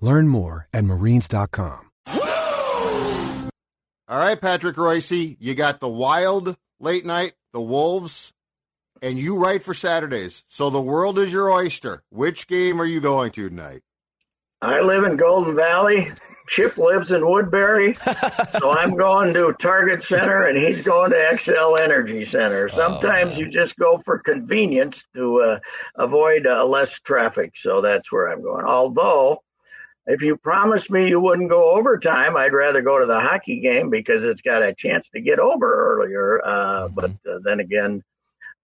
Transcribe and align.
Learn 0.00 0.28
more 0.28 0.68
at 0.72 0.84
marines.com. 0.84 1.90
All 4.08 4.18
right, 4.18 4.40
Patrick 4.40 4.74
Reusse, 4.76 5.36
you 5.38 5.54
got 5.54 5.78
the 5.78 5.88
Wild 5.88 6.56
late 6.80 7.06
night, 7.06 7.34
the 7.52 7.60
Wolves, 7.60 8.32
and 9.00 9.16
you 9.18 9.36
write 9.36 9.62
for 9.62 9.72
Saturdays. 9.72 10.42
So 10.48 10.68
the 10.68 10.80
world 10.80 11.16
is 11.18 11.32
your 11.32 11.48
oyster. 11.50 12.02
Which 12.10 12.48
game 12.48 12.80
are 12.80 12.86
you 12.86 13.00
going 13.00 13.30
to 13.32 13.48
tonight? 13.48 13.82
I 14.62 14.80
live 14.80 15.04
in 15.04 15.16
Golden 15.16 15.54
Valley. 15.54 16.12
Chip 16.48 16.76
lives 16.76 17.12
in 17.12 17.24
Woodbury, 17.24 17.94
so 18.58 18.72
I'm 18.76 18.96
going 18.96 19.32
to 19.34 19.54
Target 19.60 20.02
Center 20.02 20.42
and 20.42 20.58
he's 20.58 20.82
going 20.82 21.12
to 21.12 21.16
Xcel 21.16 21.78
Energy 21.78 22.24
Center. 22.24 22.68
Sometimes 22.68 23.38
you 23.38 23.48
just 23.48 23.76
go 23.76 23.98
for 24.04 24.18
convenience 24.18 25.04
to 25.14 25.40
uh, 25.42 25.58
avoid 25.94 26.48
uh, 26.48 26.66
less 26.66 26.98
traffic, 26.98 27.52
so 27.54 27.80
that's 27.80 28.10
where 28.10 28.26
I'm 28.32 28.42
going. 28.42 28.64
Although, 28.66 29.44
if 30.10 30.22
you 30.22 30.36
promised 30.36 30.90
me 30.90 31.08
you 31.08 31.20
wouldn't 31.20 31.50
go 31.50 31.70
overtime, 31.70 32.36
I'd 32.36 32.52
rather 32.52 32.82
go 32.82 32.98
to 32.98 33.06
the 33.06 33.20
hockey 33.20 33.60
game 33.60 33.90
because 33.90 34.24
it's 34.24 34.42
got 34.42 34.62
a 34.62 34.74
chance 34.74 35.08
to 35.10 35.20
get 35.20 35.38
over 35.38 35.72
earlier. 35.72 36.44
Uh, 36.44 36.88
but 36.88 37.10
uh, 37.30 37.38
then 37.44 37.60
again, 37.60 38.02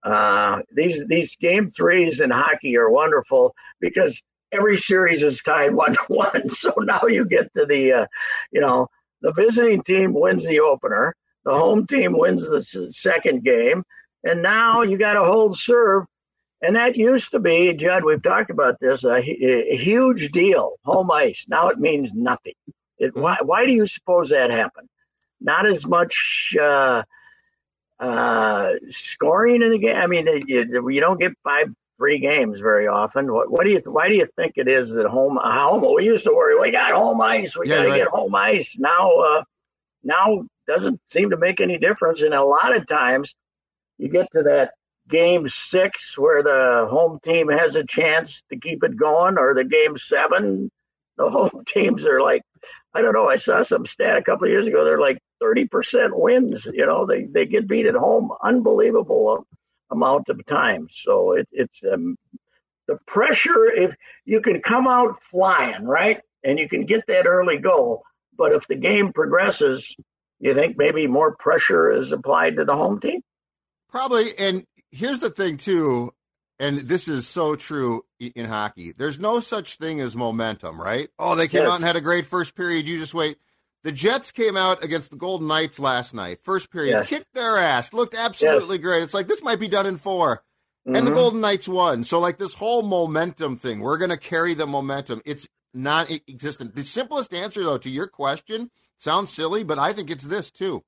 uh, 0.02 0.62
these 0.72 1.06
these 1.06 1.36
game 1.36 1.70
threes 1.70 2.20
in 2.20 2.30
hockey 2.30 2.76
are 2.76 2.90
wonderful 2.90 3.54
because 3.80 4.20
every 4.52 4.76
series 4.76 5.22
is 5.22 5.42
tied 5.42 5.74
one 5.84 5.94
to 5.94 6.04
one. 6.08 6.50
So 6.50 6.72
now 6.78 7.02
you 7.06 7.24
get 7.24 7.52
to 7.54 7.66
the, 7.66 7.92
uh, 7.92 8.06
you 8.50 8.60
know, 8.60 8.88
the 9.22 9.32
visiting 9.32 9.82
team 9.82 10.12
wins 10.12 10.46
the 10.46 10.60
opener, 10.60 11.14
the 11.44 11.54
home 11.54 11.86
team 11.86 12.16
wins 12.16 12.42
the 12.42 12.62
second 12.92 13.44
game, 13.44 13.84
and 14.24 14.42
now 14.42 14.82
you 14.82 14.98
got 14.98 15.14
to 15.14 15.24
hold 15.24 15.58
serve. 15.58 16.04
And 16.62 16.76
that 16.76 16.96
used 16.96 17.32
to 17.32 17.38
be, 17.38 17.74
Judd, 17.74 18.04
we've 18.04 18.22
talked 18.22 18.50
about 18.50 18.80
this, 18.80 19.04
a, 19.04 19.16
a 19.16 19.76
huge 19.76 20.32
deal, 20.32 20.74
home 20.84 21.10
ice. 21.10 21.44
Now 21.48 21.68
it 21.68 21.78
means 21.78 22.10
nothing. 22.14 22.54
It, 22.98 23.14
why, 23.14 23.36
why 23.42 23.66
do 23.66 23.72
you 23.72 23.86
suppose 23.86 24.30
that 24.30 24.50
happened? 24.50 24.88
Not 25.40 25.66
as 25.66 25.84
much 25.86 26.56
uh, 26.60 27.02
uh, 28.00 28.70
scoring 28.90 29.62
in 29.62 29.70
the 29.70 29.78
game. 29.78 29.96
I 29.96 30.06
mean, 30.06 30.26
you, 30.46 30.88
you 30.90 31.00
don't 31.00 31.20
get 31.20 31.32
five 31.44 31.68
three 31.98 32.18
games 32.18 32.60
very 32.60 32.86
often. 32.86 33.32
What, 33.32 33.50
what 33.50 33.64
do 33.64 33.70
you? 33.70 33.80
Why 33.84 34.08
do 34.08 34.16
you 34.16 34.26
think 34.36 34.54
it 34.56 34.68
is 34.68 34.92
that 34.92 35.06
home? 35.06 35.38
Home. 35.42 35.94
We 35.94 36.04
used 36.04 36.24
to 36.24 36.34
worry. 36.34 36.58
We 36.58 36.70
got 36.70 36.92
home 36.92 37.20
ice. 37.20 37.56
We 37.56 37.68
Yeah, 37.68 37.76
got 37.76 37.82
to 37.82 37.88
right. 37.90 37.96
get 37.98 38.08
home 38.08 38.34
ice. 38.34 38.76
Now, 38.78 39.12
uh, 39.20 39.44
now 40.02 40.44
doesn't 40.66 41.00
seem 41.10 41.30
to 41.30 41.36
make 41.36 41.60
any 41.60 41.78
difference. 41.78 42.22
And 42.22 42.34
a 42.34 42.44
lot 42.44 42.76
of 42.76 42.86
times, 42.86 43.34
you 43.98 44.08
get 44.08 44.28
to 44.34 44.42
that 44.44 44.72
game 45.08 45.48
six 45.48 46.16
where 46.18 46.42
the 46.42 46.86
home 46.90 47.18
team 47.22 47.48
has 47.48 47.76
a 47.76 47.84
chance 47.84 48.42
to 48.50 48.58
keep 48.58 48.82
it 48.82 48.96
going, 48.96 49.38
or 49.38 49.54
the 49.54 49.64
game 49.64 49.96
seven, 49.96 50.70
the 51.16 51.30
home 51.30 51.64
teams 51.66 52.06
are 52.06 52.20
like, 52.20 52.42
I 52.94 53.02
don't 53.02 53.12
know. 53.12 53.28
I 53.28 53.36
saw 53.36 53.62
some 53.62 53.86
stat 53.86 54.16
a 54.16 54.22
couple 54.22 54.46
of 54.46 54.50
years 54.50 54.66
ago. 54.66 54.84
They're 54.84 55.00
like 55.00 55.18
thirty 55.40 55.66
percent 55.66 56.18
wins. 56.18 56.66
You 56.66 56.86
know, 56.86 57.06
they 57.06 57.24
they 57.24 57.46
get 57.46 57.68
beat 57.68 57.86
at 57.86 57.94
home. 57.94 58.30
Unbelievable 58.42 59.46
amount 59.90 60.28
of 60.28 60.44
time. 60.46 60.88
So 60.90 61.32
it, 61.32 61.48
it's 61.52 61.80
um, 61.90 62.16
the 62.88 62.98
pressure. 63.06 63.66
If 63.66 63.94
you 64.24 64.40
can 64.40 64.60
come 64.62 64.88
out 64.88 65.22
flying, 65.30 65.84
right, 65.84 66.20
and 66.42 66.58
you 66.58 66.68
can 66.68 66.86
get 66.86 67.06
that 67.08 67.26
early 67.26 67.58
goal, 67.58 68.02
but 68.36 68.52
if 68.52 68.66
the 68.66 68.76
game 68.76 69.12
progresses, 69.12 69.94
you 70.40 70.54
think 70.54 70.76
maybe 70.76 71.06
more 71.06 71.36
pressure 71.36 71.90
is 71.90 72.12
applied 72.12 72.56
to 72.56 72.64
the 72.64 72.76
home 72.76 73.00
team. 73.00 73.20
Probably. 73.90 74.36
And 74.38 74.64
here's 74.90 75.20
the 75.20 75.30
thing, 75.30 75.56
too, 75.56 76.12
and 76.58 76.80
this 76.80 77.08
is 77.08 77.26
so 77.28 77.54
true 77.56 78.04
in 78.18 78.46
hockey. 78.46 78.92
There's 78.92 79.18
no 79.18 79.40
such 79.40 79.76
thing 79.76 80.00
as 80.00 80.16
momentum, 80.16 80.80
right? 80.80 81.08
Oh, 81.18 81.34
they 81.34 81.48
came 81.48 81.62
Yes. 81.62 81.70
out 81.72 81.76
and 81.76 81.84
had 81.84 81.96
a 81.96 82.00
great 82.00 82.26
first 82.26 82.54
period. 82.54 82.86
You 82.86 82.98
just 82.98 83.14
wait. 83.14 83.38
The 83.84 83.92
Jets 83.92 84.32
came 84.32 84.56
out 84.56 84.82
against 84.82 85.10
the 85.10 85.16
Golden 85.16 85.46
Knights 85.46 85.78
last 85.78 86.12
night. 86.14 86.40
First 86.42 86.70
period, 86.70 86.92
Yes. 86.92 87.08
kicked 87.08 87.34
their 87.34 87.56
ass, 87.58 87.92
looked 87.92 88.14
absolutely 88.14 88.78
great. 88.78 89.02
It's 89.02 89.14
like 89.14 89.28
this 89.28 89.42
might 89.42 89.60
be 89.60 89.68
done 89.68 89.86
in 89.86 89.96
4 89.96 90.42
and 90.86 91.06
the 91.06 91.10
Mhm. 91.10 91.14
Golden 91.14 91.40
Knights 91.40 91.68
won. 91.68 92.02
So, 92.04 92.18
like 92.18 92.38
this 92.38 92.54
whole 92.54 92.82
momentum 92.82 93.56
thing, 93.56 93.80
we're 93.80 93.98
going 93.98 94.10
to 94.10 94.16
carry 94.16 94.54
the 94.54 94.66
momentum. 94.66 95.20
It's 95.24 95.46
not 95.74 96.10
e- 96.10 96.22
existent. 96.26 96.74
The 96.74 96.82
simplest 96.84 97.32
answer, 97.34 97.62
though, 97.62 97.78
to 97.78 97.90
your 97.90 98.06
question 98.08 98.70
sounds 98.98 99.30
silly, 99.32 99.62
but 99.62 99.78
I 99.78 99.92
think 99.92 100.10
it's 100.10 100.24
this 100.24 100.50
too. 100.50 100.82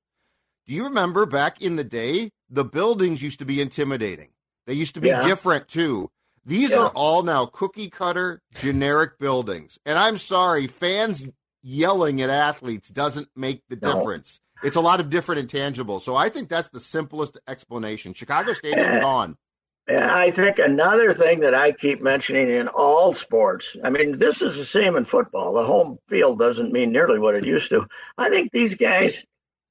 Do 0.68 0.74
you 0.74 0.84
remember 0.84 1.24
back 1.24 1.62
in 1.62 1.76
the 1.76 1.82
day, 1.84 2.30
the 2.50 2.62
buildings 2.62 3.22
used 3.22 3.38
to 3.38 3.46
be 3.46 3.58
intimidating? 3.58 4.28
They 4.66 4.74
used 4.74 4.94
to 4.96 5.00
be 5.00 5.08
Yeah. 5.08 5.26
different 5.26 5.66
too. 5.66 6.10
These 6.44 6.70
Yeah. 6.72 6.80
are 6.80 6.88
all 6.90 7.22
now 7.22 7.46
cookie 7.46 7.88
cutter, 7.88 8.42
generic 8.60 9.18
buildings. 9.18 9.78
And 9.86 9.98
I'm 9.98 10.18
sorry, 10.18 10.66
fans 10.66 11.24
yelling 11.62 12.20
at 12.20 12.28
athletes 12.28 12.90
doesn't 12.90 13.28
make 13.34 13.62
the 13.70 13.76
No. 13.80 13.94
difference. 13.94 14.40
It's 14.62 14.76
a 14.76 14.82
lot 14.82 15.00
of 15.00 15.08
different 15.08 15.50
intangibles. 15.50 16.02
So 16.02 16.14
I 16.16 16.28
think 16.28 16.50
that's 16.50 16.68
the 16.68 16.80
simplest 16.80 17.38
explanation. 17.48 18.12
Chicago 18.12 18.52
Stadium 18.52 18.96
Eh. 18.96 19.00
gone. 19.00 19.38
And 19.86 20.04
I 20.04 20.30
think 20.30 20.58
another 20.58 21.14
thing 21.14 21.40
that 21.40 21.54
I 21.54 21.72
keep 21.72 22.02
mentioning 22.02 22.50
in 22.50 22.68
all 22.68 23.14
sports, 23.14 23.74
I 23.82 23.88
mean, 23.88 24.18
this 24.18 24.42
is 24.42 24.56
the 24.56 24.66
same 24.66 24.96
in 24.96 25.06
football. 25.06 25.54
The 25.54 25.64
home 25.64 25.98
field 26.10 26.38
doesn't 26.38 26.72
mean 26.72 26.92
nearly 26.92 27.18
what 27.18 27.34
it 27.34 27.46
used 27.46 27.70
to. 27.70 27.86
I 28.18 28.28
think 28.28 28.52
these 28.52 28.74
guys, 28.74 29.24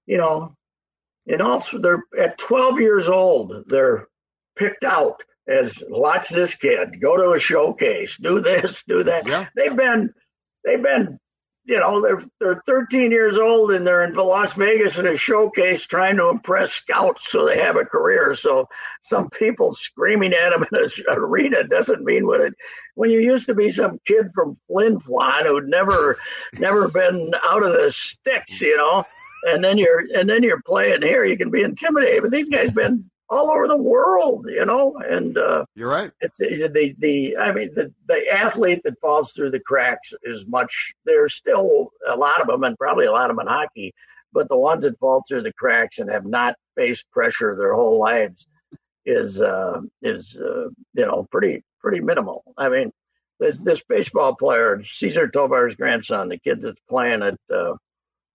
you 0.08 0.18
know, 0.18 0.56
and 1.28 1.42
also 1.42 1.78
they're 1.78 2.04
at 2.18 2.38
12 2.38 2.80
years 2.80 3.08
old, 3.08 3.54
they're 3.68 4.08
picked 4.56 4.84
out 4.84 5.22
as 5.48 5.74
watch 5.88 6.30
this 6.30 6.56
kid, 6.56 7.02
go 7.02 7.16
to 7.18 7.32
a 7.32 7.40
showcase, 7.40 8.18
do 8.18 8.42
this, 8.42 8.84
do 8.88 9.04
that. 9.04 9.28
Yeah. 9.28 9.48
They've 9.56 9.76
been, 9.76 10.14
they've 10.64 10.82
been, 10.82 11.20
you 11.66 11.80
know, 11.80 12.02
they're 12.02 12.24
they're 12.40 12.64
13 12.66 13.12
years 13.12 13.38
old 13.38 13.72
and 13.72 13.86
they're 13.86 14.06
in 14.06 14.14
Las 14.14 14.54
Vegas 14.54 14.98
in 14.98 15.06
a 15.06 15.18
showcase 15.18 15.86
trying 15.86 16.16
to 16.16 16.30
impress 16.30 16.72
scouts 16.72 17.30
so 17.30 17.46
they 17.46 17.60
have 17.60 17.76
a 17.76 17.84
career. 17.84 18.36
So 18.36 18.70
some 19.04 19.30
people 19.30 19.74
screaming 19.74 20.34
at 20.34 20.52
them 20.52 20.64
in 20.72 20.80
an 20.80 20.90
arena 21.10 21.66
doesn't 21.66 22.06
mean 22.06 22.26
what 22.26 22.40
it. 22.40 22.54
When 22.96 23.10
you 23.10 23.20
used 23.20 23.48
to 23.48 23.54
be 23.54 23.72
some 23.74 24.00
kid 24.06 24.28
from 24.34 24.58
Flin 24.68 25.00
Flon 25.00 25.46
who'd 25.46 25.68
never, 25.68 26.18
never 26.54 26.88
been 26.88 27.32
out 27.44 27.64
of 27.64 27.74
the 27.74 27.92
sticks, 27.92 28.62
you 28.62 28.78
know, 28.78 29.06
and 29.44 29.64
then 29.64 29.78
you're 29.78 30.06
and 30.16 30.30
then 30.30 30.44
you're 30.44 30.62
playing 30.62 31.02
here, 31.02 31.26
you 31.26 31.38
can 31.38 31.50
be 31.50 31.62
intimidated. 31.62 32.24
But 32.24 32.32
these 32.32 32.50
guys 32.50 32.72
been 32.72 33.10
all 33.30 33.50
over 33.52 33.68
the 33.68 33.78
world, 33.78 34.48
you 34.50 34.66
know, 34.66 34.98
and 35.06 35.38
uh, 35.38 35.66
You're 35.76 35.90
right. 35.90 36.12
it's 36.22 36.36
the, 36.40 36.68
the 36.68 36.96
the 37.00 37.38
I 37.38 37.52
mean 37.52 37.74
the 37.74 37.94
the 38.08 38.28
athlete 38.32 38.82
that 38.84 39.00
falls 39.02 39.34
through 39.34 39.52
the 39.52 39.60
cracks 39.60 40.14
is 40.24 40.46
much. 40.48 40.94
There's 41.06 41.36
still 41.36 41.92
a 42.10 42.16
lot 42.16 42.42
of 42.42 42.48
them, 42.48 42.64
and 42.64 42.78
probably 42.78 43.06
a 43.06 43.12
lot 43.12 43.30
of 43.30 43.36
them 43.36 43.48
in 43.48 43.52
hockey. 43.52 43.94
But 44.34 44.50
the 44.50 44.58
ones 44.58 44.84
that 44.84 45.00
fall 45.00 45.24
through 45.28 45.42
the 45.42 45.54
cracks 45.54 46.00
and 46.00 46.10
have 46.10 46.26
not 46.26 46.56
faced 46.76 47.10
pressure 47.12 47.56
their 47.56 47.74
whole 47.74 48.00
lives 48.00 48.48
is 49.06 49.40
uh, 49.40 49.82
is 50.02 50.38
uh, 50.38 50.70
you 50.94 51.06
know 51.06 51.28
pretty 51.32 51.64
pretty 51.80 52.00
minimal. 52.00 52.44
I 52.58 52.70
mean, 52.70 52.92
this 53.40 53.60
this 53.60 53.82
baseball 53.88 54.36
player, 54.36 54.84
Cesar 54.86 55.28
Tovar's 55.28 55.76
grandson, 55.76 56.30
the 56.30 56.38
kid 56.38 56.62
that's 56.62 56.80
playing 56.90 57.24
at 57.24 57.38
uh, 57.54 57.74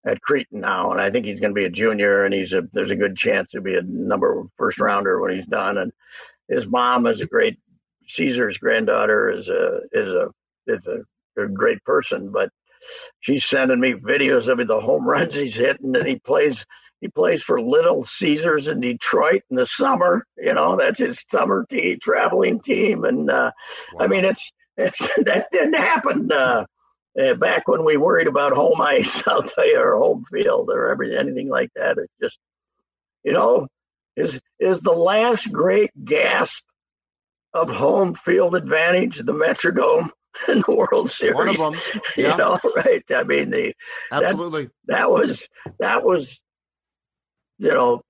at 0.05 0.21
Creighton 0.21 0.61
now, 0.61 0.91
and 0.91 1.01
I 1.01 1.11
think 1.11 1.27
he's 1.27 1.41
going 1.41 1.53
to 1.53 1.59
be 1.59 1.65
a 1.65 1.71
junior, 1.71 2.25
and 2.25 2.35
he's 2.35 2.53
a 2.53 2.63
there's 2.73 2.91
a 2.91 2.97
good 2.97 3.17
chance 3.17 3.51
to 3.51 3.61
be 3.61 3.77
a 3.77 3.83
number 3.83 4.45
first 4.59 4.81
rounder 4.81 5.21
when 5.21 5.37
he's 5.37 5.47
done. 5.47 5.79
And 5.79 5.93
his 6.49 6.67
mom 6.67 7.07
is 7.07 7.21
a 7.21 7.27
great 7.27 7.59
Cesar's 8.07 8.59
granddaughter 8.59 9.31
is 9.31 9.49
a 9.49 9.81
is 9.93 10.09
a 10.09 10.31
is 10.67 10.87
a, 10.87 11.43
a 11.43 11.49
great 11.49 11.83
person, 11.85 12.31
but 12.31 12.51
she's 13.21 13.45
sending 13.45 13.81
me 13.81 13.95
videos 13.95 14.49
of 14.49 14.67
the 14.67 14.81
home 14.81 15.07
runs 15.07 15.35
he's 15.35 15.57
hitting, 15.57 15.95
and 15.95 16.07
he 16.07 16.19
plays 16.19 16.67
he 17.01 17.09
plays 17.09 17.43
for 17.43 17.61
Little 17.61 18.05
Caesars 18.05 18.69
in 18.69 18.81
Detroit 18.81 19.43
in 19.51 19.57
the 19.57 19.67
summer. 19.67 20.25
You 20.37 20.55
know, 20.55 20.77
that's 20.77 21.01
his 21.01 21.25
summer 21.31 21.67
team, 21.69 21.99
traveling 22.01 22.61
team, 22.61 23.05
and 23.05 23.31
uh, 23.31 23.51
wow. 23.95 24.05
I 24.05 24.07
mean, 24.07 24.25
it's 24.25 24.53
it's 24.77 24.99
that 25.25 25.49
didn't 25.51 25.75
happen. 25.75 26.31
Uh, 26.31 26.65
uh, 27.21 27.35
back 27.35 27.69
when 27.69 27.85
we 27.85 27.97
worried 27.97 28.29
about 28.29 28.53
home 28.53 28.81
ice, 28.81 29.27
I'll 29.27 29.43
tell 29.43 29.67
you, 29.67 29.79
or 29.79 29.97
home 29.97 30.25
field 30.25 30.71
or 30.71 30.91
every, 30.91 31.17
anything 31.17 31.49
like 31.49 31.71
that. 31.77 31.99
It's 31.99 32.13
just, 32.21 32.39
you 33.25 33.33
know, 33.33 33.69
is 34.17 34.39
is 34.59 34.81
the 34.81 34.93
last 34.93 35.51
great 35.51 35.91
gasp 36.05 36.63
of 37.55 37.71
home 37.71 38.15
field 38.15 38.55
advantage 38.55 39.19
the 39.19 39.33
Metrodome 39.33 40.11
in 40.49 40.63
the 40.67 40.75
World 40.75 41.11
Series. 41.11 41.35
One 41.35 41.49
of 41.49 41.57
them, 41.57 41.75
yeah. 42.17 42.33
you 42.33 42.37
know, 42.37 42.59
right? 42.77 43.05
I 43.15 43.23
mean, 43.25 43.51
the 43.51 43.75
absolutely 44.11 44.65
that, 44.87 44.99
that 44.99 45.11
was 45.11 45.49
that 45.79 46.05
was, 46.05 46.41
you 47.59 47.73
know, 47.73 48.03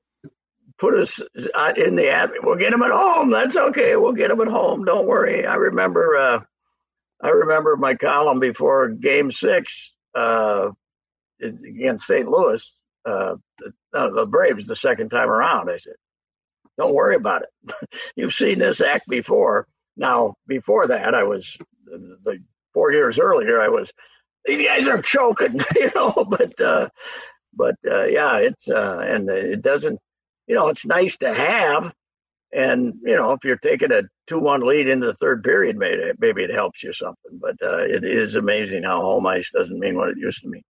put 0.79 0.95
us 0.95 1.21
uh, 1.55 1.73
in 1.77 1.97
the 1.97 2.09
ad. 2.09 2.31
We'll 2.43 2.57
get 2.57 2.71
them 2.71 2.83
at 2.83 2.91
home. 2.91 3.31
That's 3.31 3.57
okay. 3.57 3.97
We'll 3.97 4.13
get 4.13 4.29
them 4.29 4.41
at 4.41 4.49
home. 4.49 4.85
Don't 4.85 5.07
worry. 5.07 5.47
I 5.47 5.55
remember. 5.55 6.17
Uh, 6.17 6.41
I 7.23 7.29
remember 7.29 7.77
my 7.77 7.95
column 7.95 8.41
before 8.41 8.89
Game 8.89 9.31
Six 9.31 9.93
uh, 10.15 10.71
against 11.41 12.07
St. 12.07 12.29
Louis. 12.29 12.77
Uh, 13.05 13.37
the, 13.93 14.11
the 14.11 14.27
Braves 14.27 14.67
the 14.67 14.77
second 14.77 15.11
time 15.11 15.29
around. 15.29 15.71
I 15.71 15.79
said, 15.79 15.95
"Don't 16.79 16.95
worry 16.95 17.17
about 17.17 17.43
it. 17.43 17.75
You've 18.17 18.35
seen 18.35 18.59
this 18.59 18.81
act 18.81 19.09
before." 19.09 19.67
Now, 19.97 20.35
before 20.47 20.87
that, 20.87 21.15
I 21.15 21.25
was 21.25 21.57
the, 21.85 22.17
the 22.25 22.43
four 22.73 22.93
years 22.93 23.19
earlier. 23.19 23.61
I 23.61 23.69
was 23.69 23.91
these 24.45 24.67
guys 24.67 24.89
are 24.89 25.03
choking, 25.03 25.61
you 25.77 25.91
know. 25.95 26.13
But 26.29 26.61
uh, 26.61 26.89
but 27.55 27.77
uh, 27.89 28.05
yeah, 28.05 28.39
it's 28.39 28.69
uh, 28.69 28.99
and 29.05 29.29
it 29.29 29.63
doesn't, 29.63 30.01
you 30.47 30.55
know, 30.55 30.69
it's 30.69 30.87
nice 30.87 31.17
to 31.19 31.33
have. 31.33 31.93
And 32.53 32.95
you 33.03 33.17
know, 33.17 33.33
if 33.33 33.45
you're 33.45 33.57
taking 33.57 33.93
a 33.93 34.03
two-one 34.27 34.61
lead 34.61 34.87
into 34.87 35.07
the 35.07 35.15
third 35.15 35.43
period, 35.43 35.77
maybe 35.77 36.13
maybe 36.19 36.45
it 36.45 36.51
helps 36.51 36.83
you 36.83 36.93
something. 36.93 37.41
But 37.41 37.57
uh, 37.63 37.79
it 37.79 38.05
is 38.05 38.35
amazing 38.35 38.83
how 38.83 39.01
home 39.01 39.27
ice 39.27 39.51
doesn't 39.55 39.79
mean 39.79 39.97
what 39.97 40.11
it 40.11 40.19
used 40.19 40.43
to 40.43 40.49
mean, 40.49 40.63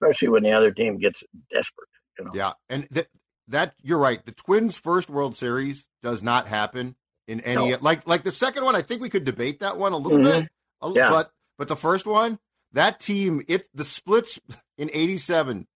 especially 0.00 0.28
when 0.28 0.42
the 0.42 0.52
other 0.52 0.70
team 0.70 0.98
gets 0.98 1.22
desperate. 1.52 1.88
You 2.18 2.24
know? 2.24 2.30
Yeah, 2.34 2.52
and 2.70 2.88
th- 2.92 3.08
that 3.48 3.74
you're 3.82 3.98
right. 3.98 4.24
The 4.24 4.32
Twins' 4.32 4.74
first 4.74 5.10
World 5.10 5.36
Series 5.36 5.84
does 6.02 6.22
not 6.22 6.46
happen 6.48 6.96
in 7.26 7.40
any 7.42 7.72
no. 7.72 7.78
like 7.80 8.08
like 8.08 8.24
the 8.24 8.30
second 8.30 8.64
one. 8.64 8.74
I 8.74 8.82
think 8.82 9.02
we 9.02 9.10
could 9.10 9.24
debate 9.24 9.60
that 9.60 9.76
one 9.76 9.92
a 9.92 9.98
little 9.98 10.18
mm-hmm. 10.18 10.40
bit, 10.40 10.48
a, 10.80 10.92
yeah. 10.94 11.10
but 11.10 11.30
but 11.58 11.68
the 11.68 11.76
first 11.76 12.06
one, 12.06 12.38
that 12.72 13.00
team, 13.00 13.44
it 13.48 13.68
the 13.74 13.84
splits 13.84 14.40
in 14.78 14.90
'87 14.92 15.66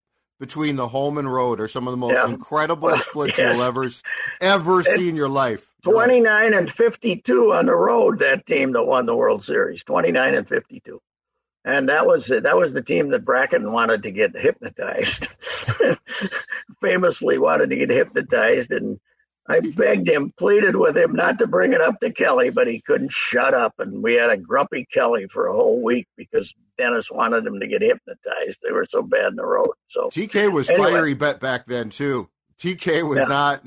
between 0.43 0.75
the 0.75 0.89
home 0.89 1.19
and 1.19 1.33
road 1.33 1.61
are 1.61 1.69
some 1.69 1.87
of 1.87 1.93
the 1.93 1.97
most 1.97 2.15
yeah. 2.15 2.27
incredible 2.27 2.89
well, 2.89 2.99
splits 2.99 3.39
yes. 3.39 3.55
you'll 3.55 3.65
ever 3.65 3.89
ever 4.41 4.83
see 4.83 5.09
in 5.09 5.15
your 5.15 5.29
life. 5.29 5.73
29 5.85 6.53
and 6.53 6.69
52 6.69 7.53
on 7.53 7.67
the 7.67 7.77
road 7.77 8.19
that 8.19 8.44
team 8.44 8.73
that 8.73 8.83
won 8.83 9.06
the 9.06 9.15
World 9.15 9.44
Series 9.44 9.85
29 9.85 10.35
and 10.35 10.49
52 10.49 11.00
and 11.65 11.89
that 11.89 12.06
was 12.06 12.27
that 12.27 12.56
was 12.56 12.73
the 12.73 12.83
team 12.83 13.11
that 13.11 13.25
Bracken 13.25 13.71
wanted 13.71 14.03
to 14.03 14.11
get 14.11 14.37
hypnotized 14.37 15.29
famously 16.81 17.38
wanted 17.38 17.71
to 17.71 17.77
get 17.77 17.91
hypnotized 17.91 18.73
and 18.73 18.99
I 19.49 19.61
begged 19.61 20.09
him, 20.09 20.33
pleaded 20.39 20.77
with 20.77 20.97
him 20.97 21.15
not 21.15 21.39
to 21.41 21.49
bring 21.49 21.73
it 21.73 21.81
up 21.81 21.99
to 22.00 22.12
Kelly, 22.12 22.50
but 22.50 22.69
he 22.69 22.81
couldn't 22.81 23.11
shut 23.11 23.55
up. 23.55 23.75
And 23.79 24.03
we 24.03 24.15
had 24.15 24.31
a 24.31 24.37
grumpy 24.37 24.87
Kelly 24.93 25.27
for 25.27 25.49
a 25.49 25.53
whole 25.53 25.83
week 25.83 26.06
because 26.17 26.55
Dennis 26.79 27.11
wanted 27.11 27.44
him 27.44 27.59
to 27.59 27.67
get 27.67 27.83
hypnotized. 27.83 28.59
They 28.62 28.73
were 28.73 28.87
so 28.89 29.03
bad 29.03 29.31
in 29.31 29.37
the 29.37 29.44
road. 29.44 29.73
So 29.89 30.11
TK 30.11 30.53
was 30.53 30.71
anyway. 30.71 30.91
fiery 30.91 31.15
bet 31.15 31.41
back 31.41 31.67
then 31.67 31.91
too. 31.91 32.29
TK 32.61 33.06
was 33.06 33.19
yeah. 33.19 33.25
not 33.25 33.65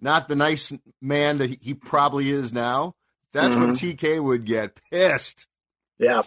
not 0.00 0.28
the 0.28 0.36
nice 0.36 0.72
man 1.02 1.38
that 1.38 1.62
he 1.62 1.74
probably 1.74 2.30
is 2.30 2.52
now. 2.52 2.94
That's 3.32 3.48
mm-hmm. 3.48 3.60
when 3.60 3.74
TK 3.74 4.22
would 4.22 4.46
get 4.46 4.78
pissed. 4.90 5.46
Yeah. 5.98 6.22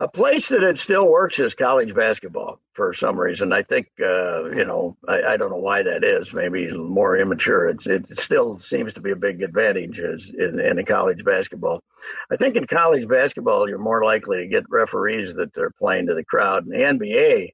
A 0.00 0.08
place 0.08 0.48
that 0.48 0.62
it 0.62 0.78
still 0.78 1.08
works 1.08 1.38
is 1.38 1.54
college 1.54 1.94
basketball 1.94 2.60
for 2.72 2.94
some 2.94 3.18
reason. 3.18 3.52
I 3.52 3.62
think, 3.62 3.88
uh, 4.00 4.50
you 4.50 4.64
know, 4.64 4.96
I, 5.06 5.22
I, 5.22 5.36
don't 5.36 5.50
know 5.50 5.56
why 5.56 5.82
that 5.82 6.02
is. 6.02 6.32
Maybe 6.32 6.72
more 6.72 7.16
immature. 7.16 7.68
It's, 7.68 7.86
it 7.86 8.18
still 8.18 8.58
seems 8.58 8.94
to 8.94 9.00
be 9.00 9.10
a 9.10 9.16
big 9.16 9.42
advantage 9.42 10.00
as 10.00 10.26
in, 10.38 10.58
in 10.58 10.84
college 10.86 11.24
basketball. 11.24 11.82
I 12.30 12.36
think 12.36 12.56
in 12.56 12.66
college 12.66 13.06
basketball, 13.06 13.68
you're 13.68 13.78
more 13.78 14.04
likely 14.04 14.38
to 14.38 14.46
get 14.46 14.64
referees 14.68 15.34
that 15.34 15.52
they're 15.52 15.70
playing 15.70 16.06
to 16.06 16.14
the 16.14 16.24
crowd. 16.24 16.66
In 16.66 16.70
the 16.70 16.78
NBA, 16.78 17.50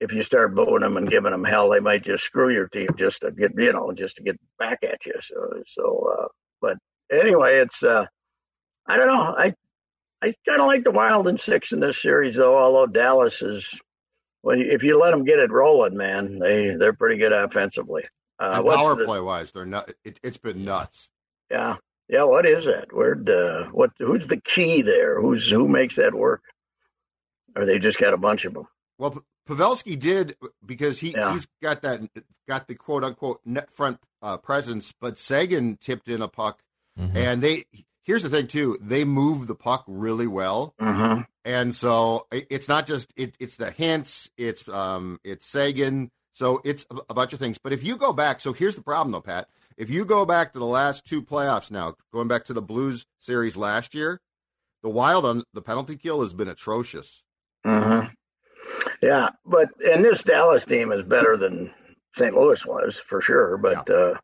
if 0.00 0.12
you 0.12 0.22
start 0.22 0.54
booing 0.54 0.80
them 0.80 0.96
and 0.96 1.08
giving 1.08 1.32
them 1.32 1.44
hell, 1.44 1.70
they 1.70 1.80
might 1.80 2.04
just 2.04 2.24
screw 2.24 2.52
your 2.52 2.68
team 2.68 2.88
just 2.96 3.20
to 3.22 3.30
get, 3.30 3.52
you 3.56 3.72
know, 3.72 3.92
just 3.92 4.16
to 4.16 4.22
get 4.22 4.38
back 4.58 4.80
at 4.82 5.04
you. 5.06 5.14
So, 5.22 5.62
so, 5.66 6.12
uh, 6.18 6.28
but 6.60 6.76
anyway, 7.10 7.58
it's, 7.58 7.82
uh, 7.82 8.06
I 8.86 8.96
don't 8.96 9.06
know. 9.06 9.34
I, 9.38 9.54
I 10.22 10.34
kind 10.48 10.60
of 10.60 10.66
like 10.66 10.84
the 10.84 10.92
Wild 10.92 11.26
and 11.26 11.40
six 11.40 11.72
in 11.72 11.80
this 11.80 12.00
series, 12.00 12.36
though. 12.36 12.56
Although 12.56 12.86
Dallas 12.86 13.42
is, 13.42 13.68
well, 14.42 14.56
if 14.58 14.84
you 14.84 14.98
let 14.98 15.10
them 15.10 15.24
get 15.24 15.40
it 15.40 15.50
rolling, 15.50 15.96
man, 15.96 16.38
they 16.38 16.76
they're 16.78 16.92
pretty 16.92 17.16
good 17.16 17.32
offensively. 17.32 18.04
Uh, 18.38 18.62
power 18.62 18.94
the, 18.94 19.04
play 19.04 19.20
wise, 19.20 19.50
they're 19.50 19.66
not. 19.66 19.90
It, 20.04 20.20
has 20.22 20.36
been 20.36 20.64
nuts. 20.64 21.08
Yeah, 21.50 21.76
yeah. 22.08 22.22
What 22.22 22.46
is 22.46 22.64
that? 22.66 22.92
Where 22.92 23.20
uh, 23.28 23.70
what? 23.70 23.90
Who's 23.98 24.28
the 24.28 24.40
key 24.40 24.82
there? 24.82 25.20
Who's 25.20 25.50
who 25.50 25.66
makes 25.66 25.96
that 25.96 26.14
work? 26.14 26.42
Or 27.56 27.66
they 27.66 27.80
just 27.80 27.98
got 27.98 28.14
a 28.14 28.18
bunch 28.18 28.44
of 28.44 28.54
them? 28.54 28.68
Well, 28.98 29.24
Pavelski 29.48 29.98
did 29.98 30.36
because 30.64 31.00
he 31.00 31.10
yeah. 31.10 31.32
he's 31.32 31.48
got 31.60 31.82
that 31.82 32.00
got 32.46 32.68
the 32.68 32.76
quote 32.76 33.02
unquote 33.02 33.40
net 33.44 33.72
front 33.72 33.98
uh, 34.22 34.36
presence, 34.36 34.94
but 35.00 35.18
Seguin 35.18 35.78
tipped 35.80 36.08
in 36.08 36.22
a 36.22 36.28
puck, 36.28 36.62
mm-hmm. 36.98 37.16
and 37.16 37.42
they 37.42 37.64
here's 38.04 38.22
the 38.22 38.28
thing 38.28 38.46
too 38.46 38.78
they 38.80 39.04
move 39.04 39.46
the 39.46 39.54
puck 39.54 39.84
really 39.86 40.26
well 40.26 40.74
mm-hmm. 40.80 41.22
and 41.44 41.74
so 41.74 42.26
it's 42.30 42.68
not 42.68 42.86
just 42.86 43.12
it, 43.16 43.34
it's 43.38 43.56
the 43.56 43.70
Hintz 43.70 44.28
it's 44.36 44.68
um 44.68 45.20
it's 45.24 45.46
seguin 45.46 46.10
so 46.32 46.60
it's 46.64 46.86
a 47.08 47.14
bunch 47.14 47.32
of 47.32 47.38
things 47.38 47.58
but 47.58 47.72
if 47.72 47.82
you 47.82 47.96
go 47.96 48.12
back 48.12 48.40
so 48.40 48.52
here's 48.52 48.76
the 48.76 48.82
problem 48.82 49.12
though 49.12 49.20
pat 49.20 49.48
if 49.76 49.90
you 49.90 50.04
go 50.04 50.24
back 50.24 50.52
to 50.52 50.58
the 50.58 50.66
last 50.66 51.04
two 51.04 51.22
playoffs 51.22 51.70
now 51.70 51.94
going 52.12 52.28
back 52.28 52.44
to 52.46 52.52
the 52.52 52.62
blues 52.62 53.06
series 53.18 53.56
last 53.56 53.94
year 53.94 54.20
the 54.82 54.90
wild 54.90 55.24
on 55.24 55.42
the 55.52 55.62
penalty 55.62 55.96
kill 55.96 56.20
has 56.20 56.32
been 56.32 56.48
atrocious 56.48 57.22
mm-hmm. 57.64 58.08
yeah 59.02 59.28
but 59.46 59.68
and 59.84 60.04
this 60.04 60.22
dallas 60.22 60.64
team 60.64 60.92
is 60.92 61.02
better 61.02 61.36
than 61.36 61.72
st 62.14 62.34
louis 62.34 62.64
was 62.66 62.98
for 62.98 63.20
sure 63.20 63.56
but 63.56 63.88
yeah. 63.88 63.94
uh 63.94 64.14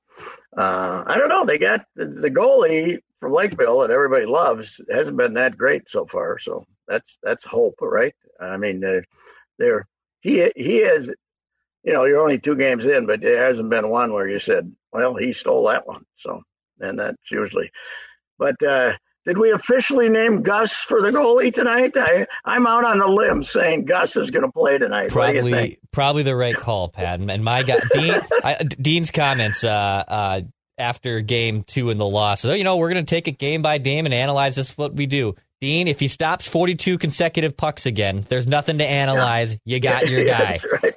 uh, 0.56 1.04
I 1.06 1.18
don't 1.18 1.28
know. 1.28 1.44
They 1.44 1.58
got 1.58 1.85
the, 1.94 2.06
the 2.06 2.30
goalie 2.30 2.99
from 3.20 3.32
Lakeville 3.32 3.80
that 3.80 3.90
everybody 3.90 4.26
loves 4.26 4.80
hasn't 4.90 5.16
been 5.16 5.34
that 5.34 5.56
great 5.56 5.88
so 5.88 6.06
far. 6.06 6.38
So 6.38 6.66
that's 6.87 7.16
that's 7.22 7.44
hope, 7.44 7.76
right? 7.80 8.14
I 8.40 8.56
mean, 8.56 8.84
uh, 8.84 9.00
there 9.58 9.87
he 10.20 10.50
he 10.56 10.78
has, 10.78 11.08
you 11.84 11.92
know, 11.92 12.04
you're 12.04 12.20
only 12.20 12.38
two 12.38 12.56
games 12.56 12.84
in, 12.84 13.06
but 13.06 13.20
there 13.20 13.46
hasn't 13.46 13.70
been 13.70 13.88
one 13.88 14.12
where 14.12 14.28
you 14.28 14.38
said, 14.38 14.72
well, 14.92 15.14
he 15.14 15.32
stole 15.32 15.68
that 15.68 15.87
one. 15.87 16.04
So 16.16 16.42
and 16.80 16.98
that's 16.98 17.30
usually, 17.30 17.70
but. 18.38 18.62
uh 18.62 18.92
did 19.26 19.37
we 19.37 19.50
officially 19.50 20.08
name 20.08 20.40
Gus 20.40 20.72
for 20.72 21.02
the 21.02 21.10
goalie 21.10 21.52
tonight? 21.52 21.92
I, 21.96 22.26
I'm 22.46 22.66
out 22.66 22.84
on 22.84 22.98
a 23.02 23.06
limb 23.06 23.42
saying 23.42 23.84
Gus 23.84 24.16
is 24.16 24.30
going 24.30 24.46
to 24.46 24.50
play 24.50 24.78
tonight. 24.78 25.10
Probably, 25.10 25.78
probably 25.90 26.22
the 26.22 26.34
right 26.34 26.54
call, 26.54 26.88
Pat. 26.88 27.20
And 27.20 27.44
my 27.44 27.62
guy, 27.62 27.78
Dean, 27.92 28.18
I, 28.42 28.54
Dean's 28.62 29.10
comments 29.10 29.64
uh, 29.64 29.68
uh, 30.08 30.40
after 30.78 31.20
game 31.20 31.62
two 31.62 31.90
in 31.90 31.99
the 31.99 32.06
loss. 32.06 32.40
So, 32.40 32.52
you 32.52 32.64
know, 32.64 32.76
we're 32.76 32.90
going 32.90 33.04
to 33.04 33.14
take 33.14 33.28
it 33.28 33.38
game 33.38 33.62
by 33.62 33.78
game 33.78 34.06
and 34.06 34.14
analyze 34.14 34.54
this. 34.56 34.76
What 34.76 34.94
we 34.94 35.06
do. 35.06 35.35
Dean, 35.61 35.88
if 35.88 35.99
he 35.99 36.06
stops 36.06 36.47
42 36.47 36.99
consecutive 36.99 37.56
pucks 37.56 37.85
again, 37.85 38.25
there's 38.28 38.47
nothing 38.47 38.78
to 38.78 38.87
analyze. 38.87 39.54
Yeah. 39.64 39.75
You 39.75 39.80
got 39.80 40.08
your 40.08 40.25
guy. 40.26 40.58
right. 40.82 40.94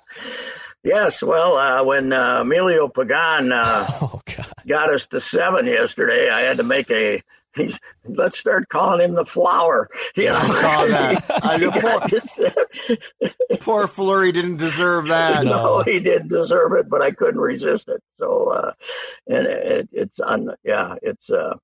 Yes, 0.83 1.21
well, 1.21 1.57
uh, 1.57 1.83
when 1.83 2.11
uh, 2.11 2.41
Emilio 2.41 2.87
Pagan 2.87 3.51
uh, 3.51 3.85
oh, 4.01 4.21
got 4.67 4.91
us 4.91 5.05
to 5.07 5.21
seven 5.21 5.67
yesterday, 5.67 6.29
I 6.29 6.41
had 6.41 6.57
to 6.57 6.63
make 6.63 6.89
a. 6.89 7.21
He's, 7.55 7.79
let's 8.05 8.39
start 8.39 8.69
calling 8.69 9.01
him 9.01 9.13
the 9.13 9.25
flower. 9.25 9.89
You 10.15 10.29
know? 10.29 10.37
I 10.37 10.47
saw 10.47 10.85
that. 10.85 11.25
I, 11.43 13.29
poor, 13.57 13.57
poor 13.59 13.87
Fleury 13.87 14.31
didn't 14.31 14.57
deserve 14.57 15.07
that. 15.07 15.43
No. 15.43 15.51
no. 15.51 15.83
he 15.83 15.99
didn't 15.99 16.29
deserve 16.29 16.73
it, 16.73 16.89
but 16.89 17.01
I 17.01 17.11
couldn't 17.11 17.41
resist 17.41 17.89
it. 17.89 18.01
So, 18.19 18.49
uh, 18.49 18.71
and 19.27 19.47
it, 19.47 19.89
it's 19.91 20.19
on. 20.19 20.51
Yeah, 20.63 20.95
it's. 21.01 21.29
Uh, 21.29 21.55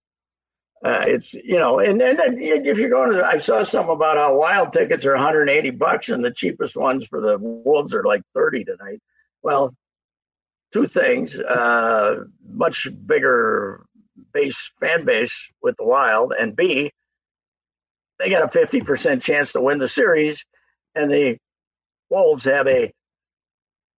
uh, 0.83 1.03
it's 1.07 1.33
you 1.33 1.57
know, 1.57 1.79
and, 1.79 1.99
and 2.01 2.19
then 2.19 2.37
if 2.39 2.77
you're 2.77 2.89
going 2.89 3.11
to, 3.11 3.25
I 3.25 3.39
saw 3.39 3.63
something 3.63 3.95
about 3.95 4.17
how 4.17 4.37
wild 4.37 4.71
tickets 4.71 5.05
are 5.05 5.13
180 5.13 5.71
bucks, 5.71 6.09
and 6.09 6.23
the 6.23 6.29
cheapest 6.29 6.77
ones 6.77 7.07
for 7.07 7.19
the 7.19 7.39
Wolves 7.39 7.95
are 7.95 8.03
like 8.03 8.21
30 8.35 8.63
tonight. 8.63 9.01
Well, 9.41 9.75
two 10.71 10.85
things: 10.85 11.35
uh, 11.35 12.25
much 12.47 12.87
bigger 13.07 13.86
base 14.33 14.71
fan 14.79 15.05
base 15.05 15.33
with 15.61 15.75
the 15.77 15.85
Wild, 15.85 16.33
and 16.37 16.55
B, 16.55 16.91
they 18.19 18.29
got 18.29 18.43
a 18.43 18.57
50% 18.57 19.21
chance 19.21 19.51
to 19.51 19.61
win 19.61 19.77
the 19.77 19.87
series, 19.87 20.43
and 20.95 21.11
the 21.11 21.37
Wolves 22.09 22.45
have 22.45 22.67
a 22.67 22.93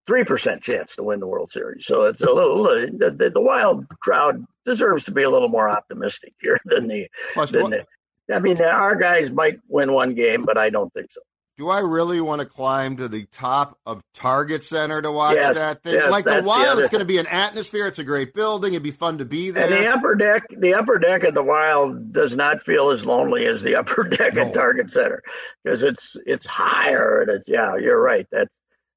three 0.06 0.24
percent 0.24 0.62
chance 0.62 0.96
to 0.96 1.02
win 1.02 1.20
the 1.20 1.26
World 1.26 1.52
Series. 1.52 1.86
So 1.86 2.02
it's 2.02 2.20
a 2.20 2.30
little 2.30 2.64
the, 2.64 3.14
the, 3.16 3.30
the, 3.30 3.40
Wild 3.40 3.88
crowd 4.00 4.44
deserves 4.64 5.04
to 5.04 5.12
be 5.12 5.22
a 5.22 5.30
little 5.30 5.48
more 5.48 5.70
optimistic 5.70 6.34
here 6.40 6.58
than 6.64 6.88
the. 6.88 7.08
Plus, 7.32 7.50
than 7.50 7.70
the 7.70 7.86
I 8.32 8.38
mean, 8.38 8.60
our 8.60 8.94
guys 8.94 9.30
might 9.30 9.58
win 9.68 9.92
one 9.92 10.14
game, 10.14 10.44
but 10.44 10.56
I 10.56 10.70
don't 10.70 10.92
think 10.92 11.10
so. 11.10 11.20
Do 11.60 11.68
I 11.68 11.80
really 11.80 12.22
want 12.22 12.40
to 12.40 12.46
climb 12.46 12.96
to 12.96 13.06
the 13.06 13.26
top 13.26 13.78
of 13.84 14.02
Target 14.14 14.64
Center 14.64 15.02
to 15.02 15.12
watch 15.12 15.34
Yes, 15.36 15.56
that 15.56 15.82
thing? 15.82 15.92
yes, 15.92 16.10
like 16.10 16.24
the 16.24 16.30
that's 16.30 16.42
the 16.44 16.48
Wild, 16.48 16.78
it's 16.78 16.88
going 16.88 17.00
to 17.00 17.04
be 17.04 17.18
an 17.18 17.26
atmosphere. 17.26 17.86
It's 17.86 17.98
a 17.98 18.02
great 18.04 18.32
building. 18.32 18.72
It'd 18.72 18.82
be 18.82 18.90
fun 18.90 19.18
to 19.18 19.26
be 19.26 19.50
there. 19.50 19.64
And 19.66 19.74
the 19.74 19.86
upper 19.88 20.14
deck, 20.14 20.46
the 20.56 20.72
upper 20.72 20.98
deck 20.98 21.22
of 21.24 21.34
the 21.34 21.42
Wild 21.42 22.14
does 22.14 22.34
not 22.34 22.62
feel 22.62 22.88
as 22.88 23.04
lonely 23.04 23.44
as 23.44 23.62
the 23.62 23.74
upper 23.74 24.04
deck 24.08 24.32
No. 24.36 24.46
at 24.46 24.54
Target 24.54 24.90
Center 24.90 25.22
because 25.62 25.82
it's 25.82 26.16
it's 26.24 26.46
higher 26.46 27.20
and 27.20 27.30
it's 27.30 27.46
yeah, 27.46 27.76
you're 27.76 28.00
right. 28.00 28.26
That 28.32 28.48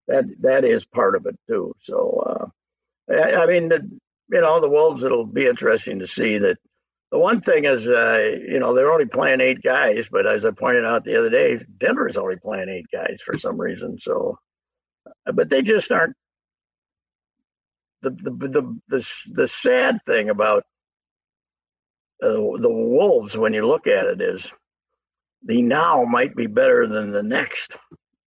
that 0.07 0.23
that 0.39 0.63
is 0.63 0.85
part 0.85 1.17
of 1.17 1.25
it 1.25 1.37
too. 1.49 1.73
So 1.83 2.51
uh, 3.11 3.13
I, 3.13 3.43
I 3.43 3.45
mean, 3.45 3.67
the, 3.67 3.81
you 4.31 4.39
know, 4.39 4.61
the 4.61 4.69
Wolves. 4.69 5.03
It'll 5.03 5.25
be 5.25 5.47
interesting 5.47 5.99
to 5.99 6.07
see 6.07 6.37
that. 6.37 6.57
The 7.13 7.19
one 7.19 7.41
thing 7.41 7.65
is, 7.65 7.87
uh, 7.87 8.39
you 8.41 8.57
know, 8.57 8.73
they're 8.73 8.91
only 8.91 9.05
playing 9.05 9.39
eight 9.39 9.61
guys, 9.61 10.07
but 10.11 10.25
as 10.25 10.43
I 10.45 10.49
pointed 10.49 10.83
out 10.83 11.03
the 11.03 11.15
other 11.15 11.29
day, 11.29 11.63
Denver 11.77 12.09
is 12.09 12.17
only 12.17 12.37
playing 12.37 12.69
eight 12.69 12.87
guys 12.91 13.19
for 13.23 13.37
some 13.37 13.61
reason. 13.61 13.99
So, 14.01 14.39
but 15.31 15.47
they 15.47 15.61
just 15.61 15.91
aren't 15.91 16.15
the 18.01 18.09
the 18.09 18.31
the 18.31 18.79
the, 18.87 19.07
the 19.31 19.47
sad 19.47 19.99
thing 20.07 20.31
about 20.31 20.63
uh, 22.23 22.31
the 22.31 22.71
Wolves 22.71 23.37
when 23.37 23.53
you 23.53 23.67
look 23.67 23.85
at 23.85 24.07
it 24.07 24.19
is 24.19 24.51
the 25.43 25.61
now 25.61 26.05
might 26.05 26.35
be 26.35 26.47
better 26.47 26.87
than 26.87 27.11
the 27.11 27.21
next. 27.21 27.77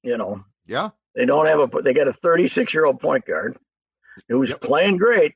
You 0.04 0.16
know, 0.16 0.44
yeah. 0.64 0.90
they 1.16 1.24
don't 1.24 1.46
have 1.46 1.58
a 1.58 1.82
they 1.82 1.92
got 1.92 2.06
a 2.06 2.12
36 2.12 2.72
year 2.72 2.86
old 2.86 3.00
point 3.00 3.26
guard 3.26 3.58
who's 4.28 4.52
playing 4.52 4.98
great, 4.98 5.34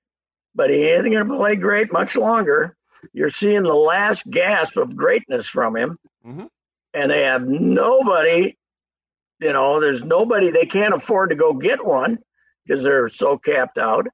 but 0.54 0.70
he 0.70 0.84
isn't 0.84 1.10
going 1.10 1.26
to 1.26 1.36
play 1.36 1.56
great 1.56 1.92
much 1.92 2.14
longer. 2.14 2.76
You're 3.12 3.30
seeing 3.30 3.62
the 3.62 3.74
last 3.74 4.28
gasp 4.30 4.76
of 4.76 4.96
greatness 4.96 5.48
from 5.48 5.76
him, 5.76 5.98
Mhm. 6.26 6.48
and 6.94 7.10
they 7.10 7.24
have 7.24 7.46
nobody. 7.46 8.56
You 9.38 9.52
know, 9.52 9.80
there's 9.80 10.02
nobody. 10.02 10.50
They 10.50 10.66
can't 10.66 10.94
afford 10.94 11.30
to 11.30 11.36
go 11.36 11.54
get 11.54 11.84
one 11.84 12.18
because 12.66 12.84
they're 12.84 13.08
so 13.08 13.38
capped 13.38 13.78
out, 13.78 14.06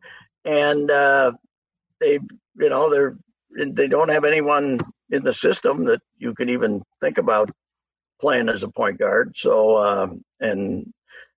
and 0.45 0.91
uh, 0.91 1.33
they, 2.01 2.13
you 2.15 2.69
know, 2.69 2.91
they're 2.91 3.17
they 3.51 3.89
don't 3.89 4.11
have 4.11 4.25
anyone 4.25 4.81
in 5.11 5.23
the 5.23 5.33
system 5.33 5.85
that 5.87 6.01
you 6.19 6.35
can 6.35 6.49
even 6.49 6.83
think 7.01 7.19
about 7.19 7.51
playing 8.21 8.49
as 8.49 8.63
a 8.63 8.69
point 8.69 8.99
guard. 8.99 9.35
So, 9.37 9.77
um, 9.79 10.25
and 10.41 10.93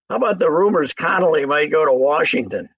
how 0.10 0.18
about 0.18 0.40
the 0.40 0.50
rumors 0.52 0.94
Connelly 0.94 1.46
might 1.46 1.72
go 1.72 1.86
to 1.86 1.94
Washington? 1.94 2.70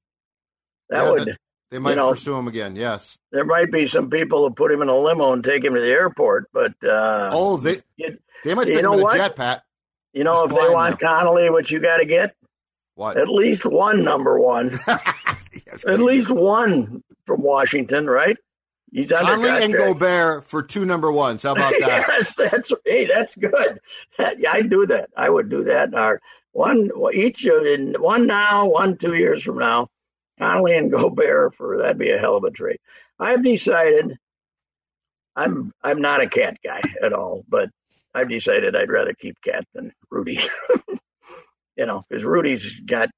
That 0.89 1.03
Yeah, 1.03 1.11
would 1.11 1.37
They 1.71 1.79
might 1.79 1.95
know- 1.95 2.11
pursue 2.11 2.35
him 2.35 2.47
again. 2.47 2.75
Yes. 2.75 3.17
there 3.31 3.45
might 3.45 3.71
be 3.71 3.87
some 3.87 4.09
people 4.09 4.47
who 4.47 4.53
put 4.53 4.71
him 4.71 4.81
in 4.81 4.89
a 4.89 4.97
limo 4.97 5.31
and 5.33 5.43
take 5.43 5.63
him 5.63 5.73
to 5.73 5.79
the 5.81 5.87
airport, 5.87 6.49
but 6.53 6.73
uh, 6.83 7.29
Oh, 7.31 7.57
they 7.57 7.81
you, 7.95 8.17
they 8.43 8.53
might 8.53 8.67
you 8.67 8.73
stick 8.73 8.85
him 8.85 8.93
in 8.93 8.99
a 9.07 9.13
jet, 9.13 9.35
Pat. 9.37 9.63
you 10.13 10.23
know, 10.25 10.43
if 10.43 10.49
they 10.49 10.69
want 10.69 11.01
now. 11.01 11.07
Connelly, 11.07 11.49
what 11.49 11.71
you 11.71 11.79
got 11.79 11.97
to 11.97 12.05
get 12.05 12.35
What? 12.95 13.17
at 13.17 13.29
least 13.29 13.65
one 13.65 14.03
number 14.03 14.37
one, 14.39 14.79
Yes, 15.65 15.85
at 15.87 15.99
least 15.99 16.29
one 16.29 17.03
from 17.25 17.41
Washington, 17.41 18.07
right? 18.07 18.37
He's 18.91 19.11
under 19.13 19.33
Conley 19.33 19.49
and 19.49 19.73
contract. 19.73 19.99
Gobert 19.99 20.43
for 20.49 20.63
two 20.63 20.85
number 20.85 21.09
ones. 21.11 21.43
How 21.43 21.53
about 21.53 21.71
that? 21.79 22.05
yes, 22.09 22.35
that's 22.35 22.71
hey, 22.85 23.05
that's 23.05 23.33
good. 23.35 23.79
Yeah, 24.19 24.51
I'd 24.51 24.69
do 24.69 24.85
that. 24.87 25.09
I 25.15 25.29
would 25.29 25.49
do 25.49 25.63
that. 25.63 25.93
Our 25.93 26.19
one 26.51 26.89
each 27.13 27.45
of 27.45 27.65
in 27.65 27.95
one 27.99 28.27
now, 28.27 28.67
one 28.67 28.97
two 28.97 29.13
years 29.15 29.43
from 29.43 29.59
now. 29.59 29.87
Connolly 30.41 30.75
and 30.75 30.91
Gobert 30.91 31.53
for 31.55 31.77
that'd 31.77 31.97
be 31.99 32.09
a 32.11 32.17
hell 32.17 32.35
of 32.35 32.43
a 32.43 32.51
trade. 32.51 32.79
I've 33.19 33.43
decided 33.43 34.17
I'm 35.35 35.71
I'm 35.83 36.01
not 36.01 36.21
a 36.21 36.27
cat 36.29 36.57
guy 36.63 36.81
at 37.01 37.13
all, 37.13 37.43
but 37.47 37.69
I've 38.13 38.29
decided 38.29 38.75
I'd 38.75 38.89
rather 38.89 39.13
keep 39.13 39.39
cat 39.41 39.65
than 39.73 39.93
Rudy. 40.09 40.39
you 41.77 41.85
know, 41.85 42.03
because 42.09 42.23
Rudy's 42.25 42.79
got 42.81 43.09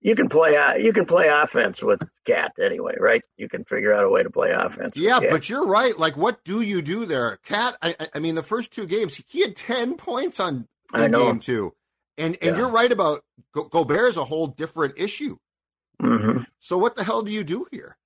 you 0.00 0.14
can 0.14 0.28
play 0.28 0.56
you 0.82 0.92
can 0.92 1.04
play 1.06 1.28
offense 1.28 1.82
with 1.82 2.00
cat 2.24 2.52
anyway, 2.60 2.94
right? 2.98 3.22
You 3.36 3.48
can 3.48 3.64
figure 3.64 3.92
out 3.92 4.04
a 4.04 4.08
way 4.08 4.22
to 4.22 4.30
play 4.30 4.50
offense. 4.50 4.94
Yeah, 4.96 5.20
but 5.20 5.48
you're 5.48 5.66
right. 5.66 5.98
Like, 5.98 6.16
what 6.16 6.44
do 6.44 6.60
you 6.60 6.82
do 6.82 7.06
there, 7.06 7.38
Cat? 7.44 7.76
I, 7.82 7.94
I- 8.14 8.18
mean, 8.18 8.34
the 8.34 8.42
first 8.42 8.70
two 8.72 8.86
games, 8.86 9.20
he 9.28 9.40
had 9.42 9.54
ten 9.56 9.96
points 9.96 10.40
on 10.40 10.66
in 10.94 11.00
I 11.00 11.06
know. 11.06 11.26
game 11.26 11.40
two, 11.40 11.74
and 12.18 12.36
and 12.42 12.56
Yeah. 12.56 12.62
you're 12.62 12.70
right 12.70 12.90
about 12.90 13.22
Go- 13.52 13.64
Gobert 13.64 14.08
is 14.10 14.16
a 14.16 14.24
whole 14.24 14.46
different 14.48 14.94
issue. 14.98 15.36
Hmm 16.00 16.38
So 16.60 16.78
what 16.78 16.96
the 16.96 17.04
hell 17.04 17.22
do 17.22 17.30
you 17.30 17.44
do 17.44 17.66
here? 17.70 17.96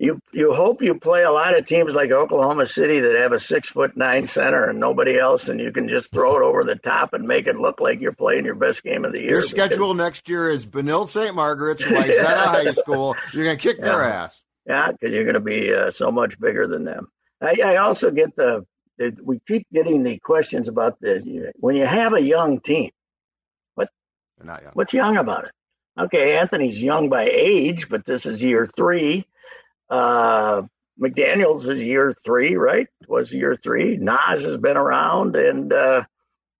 you 0.00 0.18
you 0.32 0.52
hope 0.52 0.82
you 0.82 0.98
play 0.98 1.22
a 1.22 1.30
lot 1.30 1.56
of 1.56 1.64
teams 1.66 1.92
like 1.92 2.10
Oklahoma 2.10 2.66
City 2.66 2.98
that 2.98 3.14
have 3.14 3.30
a 3.30 3.38
six 3.38 3.68
foot 3.68 3.96
nine 3.96 4.26
center 4.26 4.68
and 4.68 4.80
nobody 4.80 5.18
else, 5.20 5.48
and 5.48 5.60
you 5.60 5.70
can 5.70 5.88
just 5.88 6.10
throw 6.10 6.36
it 6.36 6.42
over 6.42 6.64
the 6.64 6.74
top 6.74 7.12
and 7.14 7.28
make 7.28 7.46
it 7.46 7.54
look 7.56 7.80
like 7.80 8.00
you're 8.00 8.12
playing 8.12 8.44
your 8.44 8.56
best 8.56 8.82
game 8.82 9.04
of 9.04 9.12
the 9.12 9.20
year. 9.20 9.30
Your 9.30 9.40
because- 9.42 9.50
schedule 9.70 9.94
next 9.94 10.28
year 10.28 10.50
is 10.50 10.66
Benilde 10.66 11.10
St. 11.10 11.32
Margaret's, 11.34 11.82
Wayzata 11.84 12.24
High 12.46 12.72
School. 12.72 13.14
You're 13.32 13.44
going 13.44 13.56
to 13.56 13.62
kick 13.62 13.80
their 13.80 14.02
ass. 14.02 14.42
yeah, 14.66 14.90
because 14.90 15.14
you're 15.14 15.22
going 15.24 15.34
to 15.34 15.40
be 15.40 15.72
uh, 15.72 15.92
so 15.92 16.10
much 16.10 16.40
bigger 16.40 16.66
than 16.66 16.82
them. 16.84 17.06
I, 17.40 17.54
I 17.64 17.76
also 17.76 18.10
get 18.10 18.34
the, 18.34 18.66
the 18.98 19.16
we 19.22 19.38
keep 19.46 19.68
getting 19.72 20.02
the 20.02 20.18
questions 20.18 20.66
about 20.66 20.98
the 21.00 21.52
when 21.60 21.76
you 21.76 21.86
have 21.86 22.14
a 22.14 22.20
young 22.20 22.58
team, 22.60 22.90
They're 23.76 23.86
not 24.44 24.62
young. 24.62 24.72
what's 24.74 24.92
young 24.92 25.16
about 25.16 25.44
it? 25.44 25.52
Okay, 25.98 26.36
Anthony's 26.36 26.80
young 26.80 27.08
by 27.08 27.24
age, 27.24 27.88
but 27.88 28.04
this 28.04 28.26
is 28.26 28.42
year 28.42 28.66
three. 28.66 29.26
Uh, 29.88 30.62
McDaniels 31.00 31.66
is 31.68 31.82
year 31.82 32.14
three, 32.24 32.56
right? 32.56 32.86
Was 33.08 33.32
year 33.32 33.56
three. 33.56 33.96
Naz 33.96 34.42
has 34.44 34.58
been 34.58 34.76
around, 34.76 35.36
and 35.36 35.72
uh, 35.72 36.02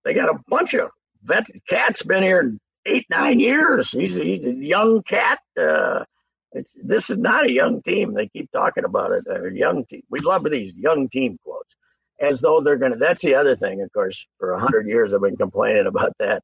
they 0.03 0.13
got 0.13 0.29
a 0.29 0.39
bunch 0.47 0.73
of 0.73 0.89
vet. 1.23 1.45
Cat's 1.67 2.01
been 2.01 2.23
here 2.23 2.57
eight, 2.87 3.05
nine 3.09 3.39
years. 3.39 3.91
He's, 3.91 4.15
he's 4.15 4.45
a 4.45 4.53
young 4.53 5.03
cat. 5.03 5.39
Uh, 5.59 6.05
it's, 6.53 6.75
this 6.81 7.11
is 7.11 7.17
not 7.17 7.45
a 7.45 7.51
young 7.51 7.83
team. 7.83 8.13
They 8.13 8.27
keep 8.27 8.51
talking 8.51 8.85
about 8.85 9.11
it. 9.11 9.25
A 9.29 9.53
young 9.53 9.85
team. 9.85 10.01
We 10.09 10.19
love 10.21 10.49
these 10.49 10.73
young 10.75 11.09
team 11.09 11.37
quotes, 11.43 11.75
as 12.19 12.41
though 12.41 12.61
they're 12.61 12.77
going 12.77 12.93
to. 12.93 12.97
That's 12.97 13.21
the 13.21 13.35
other 13.35 13.55
thing. 13.55 13.81
Of 13.81 13.93
course, 13.93 14.25
for 14.39 14.53
a 14.53 14.59
hundred 14.59 14.87
years, 14.87 15.13
I've 15.13 15.21
been 15.21 15.37
complaining 15.37 15.85
about 15.85 16.13
that. 16.17 16.43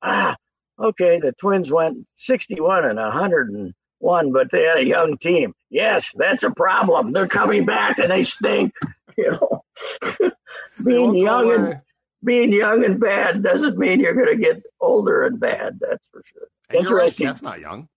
Ah, 0.00 0.36
okay, 0.82 1.18
the 1.20 1.32
Twins 1.32 1.70
went 1.70 2.06
61 2.16 2.84
and 2.84 2.98
101, 2.98 4.32
but 4.32 4.50
they 4.50 4.64
had 4.64 4.78
a 4.78 4.84
young 4.84 5.16
team. 5.18 5.54
Yes, 5.70 6.10
that's 6.16 6.42
a 6.42 6.50
problem. 6.50 7.12
They're 7.12 7.28
coming 7.28 7.64
back 7.64 7.98
and 7.98 8.10
they 8.10 8.22
stink. 8.24 8.72
You 9.18 9.30
know, 9.32 9.62
being 10.82 11.14
young 11.14 11.52
and 11.52 11.64
away. 11.66 11.80
being 12.24 12.50
young 12.50 12.82
and 12.82 12.98
bad 12.98 13.42
doesn't 13.42 13.76
mean 13.76 14.00
you're 14.00 14.14
going 14.14 14.34
to 14.34 14.42
get 14.42 14.62
older 14.80 15.24
and 15.26 15.38
bad. 15.38 15.78
That's 15.80 16.06
for 16.10 16.22
sure. 16.24 16.48
And 16.70 16.82
you're 16.88 16.96
right, 16.96 17.02
interesting. 17.08 17.26
Cat's 17.26 17.42
not 17.42 17.60
young. 17.60 17.88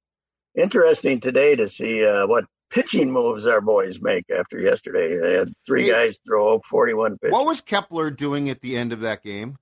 Interesting 0.57 1.21
today 1.21 1.55
to 1.55 1.69
see 1.69 2.05
uh, 2.05 2.27
what 2.27 2.43
pitching 2.69 3.11
moves 3.11 3.45
our 3.45 3.61
boys 3.61 4.01
make 4.01 4.25
after 4.29 4.59
yesterday. 4.59 5.17
They 5.17 5.33
had 5.35 5.53
three 5.65 5.85
Hey. 5.85 5.91
guys 5.91 6.19
throw 6.27 6.59
41 6.69 7.17
pitches. 7.19 7.31
What 7.31 7.45
was 7.45 7.61
Kepler 7.61 8.11
doing 8.11 8.49
at 8.49 8.59
the 8.59 8.75
end 8.75 8.91
of 8.91 8.99
that 8.99 9.23
game? 9.23 9.55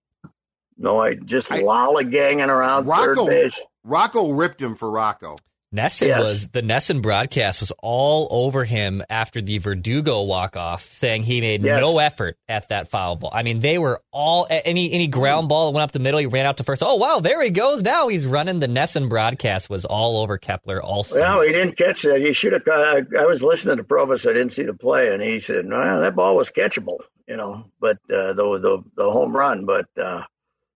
No, 0.77 1.01
I 1.01 1.15
just 1.15 1.51
I- 1.51 1.62
lollygagging 1.62 2.48
around 2.48 2.86
Rocco- 2.88 3.25
third 3.25 3.30
base. 3.30 3.62
Rocco 3.84 4.32
ripped 4.32 4.62
him 4.62 4.75
for 4.75 4.89
Rocco. 4.89 5.38
NESN 5.75 6.08
Yes. 6.08 6.20
was 6.22 6.48
the 6.50 6.62
NESN 6.62 7.01
broadcast 7.01 7.60
was 7.60 7.74
all 7.82 8.27
over 8.30 8.63
him 8.63 9.01
after 9.10 9.42
the 9.42 9.58
Verdugo 9.58 10.22
walk 10.22 10.56
off, 10.56 10.84
saying 10.84 11.24
he 11.24 11.42
made 11.42 11.63
Yes. 11.63 11.82
no 11.82 11.98
effort 11.98 12.38
at 12.48 12.70
that 12.70 12.89
foul 12.89 13.15
ball. 13.15 13.32
I 13.34 13.42
mean, 13.42 13.60
they 13.60 13.80
were 13.80 14.00
all 14.12 14.46
any 14.51 14.94
any 14.94 15.08
ground 15.08 15.50
ball 15.50 15.72
that 15.72 15.75
went 15.75 15.84
up 15.84 15.92
the 15.92 15.98
middle. 15.98 16.20
He 16.20 16.27
ran 16.27 16.46
out 16.46 16.58
to 16.58 16.63
first. 16.63 16.84
Oh 16.86 16.98
wow, 16.98 17.22
there 17.22 17.42
he 17.42 17.50
goes! 17.50 17.82
Now 17.82 18.08
he's 18.08 18.27
running. 18.27 18.60
The 18.60 18.68
NESN 18.68 19.10
broadcast 19.10 19.68
was 19.68 19.84
all 19.84 20.22
over 20.22 20.38
Kepler 20.38 20.80
Also, 20.80 21.20
no, 21.20 21.42
he 21.42 21.51
didn't 21.51 21.75
catch 21.75 22.03
that. 22.03 22.22
He 22.22 22.34
should 22.34 22.53
have. 22.53 22.62
I, 22.72 23.01
I 23.20 23.25
was 23.25 23.42
listening 23.42 23.77
to 23.77 23.84
Provus. 23.84 24.30
I 24.30 24.34
didn't 24.34 24.51
see 24.53 24.63
the 24.63 24.75
play, 24.75 25.12
and 25.12 25.24
he 25.24 25.39
said, 25.39 25.65
"No, 25.65 26.01
that 26.01 26.15
ball 26.15 26.36
was 26.36 26.51
catchable." 26.51 27.00
You 27.27 27.38
know, 27.38 27.65
but 27.80 27.98
uh, 28.13 28.34
the 28.34 28.60
the 28.62 28.84
the 28.96 29.10
home 29.12 29.36
run. 29.36 29.65
But 29.65 29.88
uh, 30.00 30.22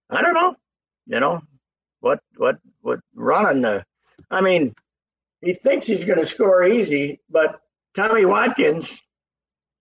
I 0.10 0.22
don't 0.22 0.34
know. 0.34 0.56
You 1.06 1.20
know, 1.20 1.42
what 2.02 2.20
what 2.36 2.58
what 2.82 3.00
running 3.16 3.64
uh, 3.66 3.72
the? 3.80 3.86
I 4.30 4.42
mean, 4.42 4.74
he 5.42 5.54
thinks 5.54 5.86
he's 5.86 6.04
going 6.04 6.20
to 6.20 6.26
score 6.26 6.64
easy, 6.66 7.20
but 7.30 7.60
Tommy 7.96 8.26
Watkins 8.26 9.02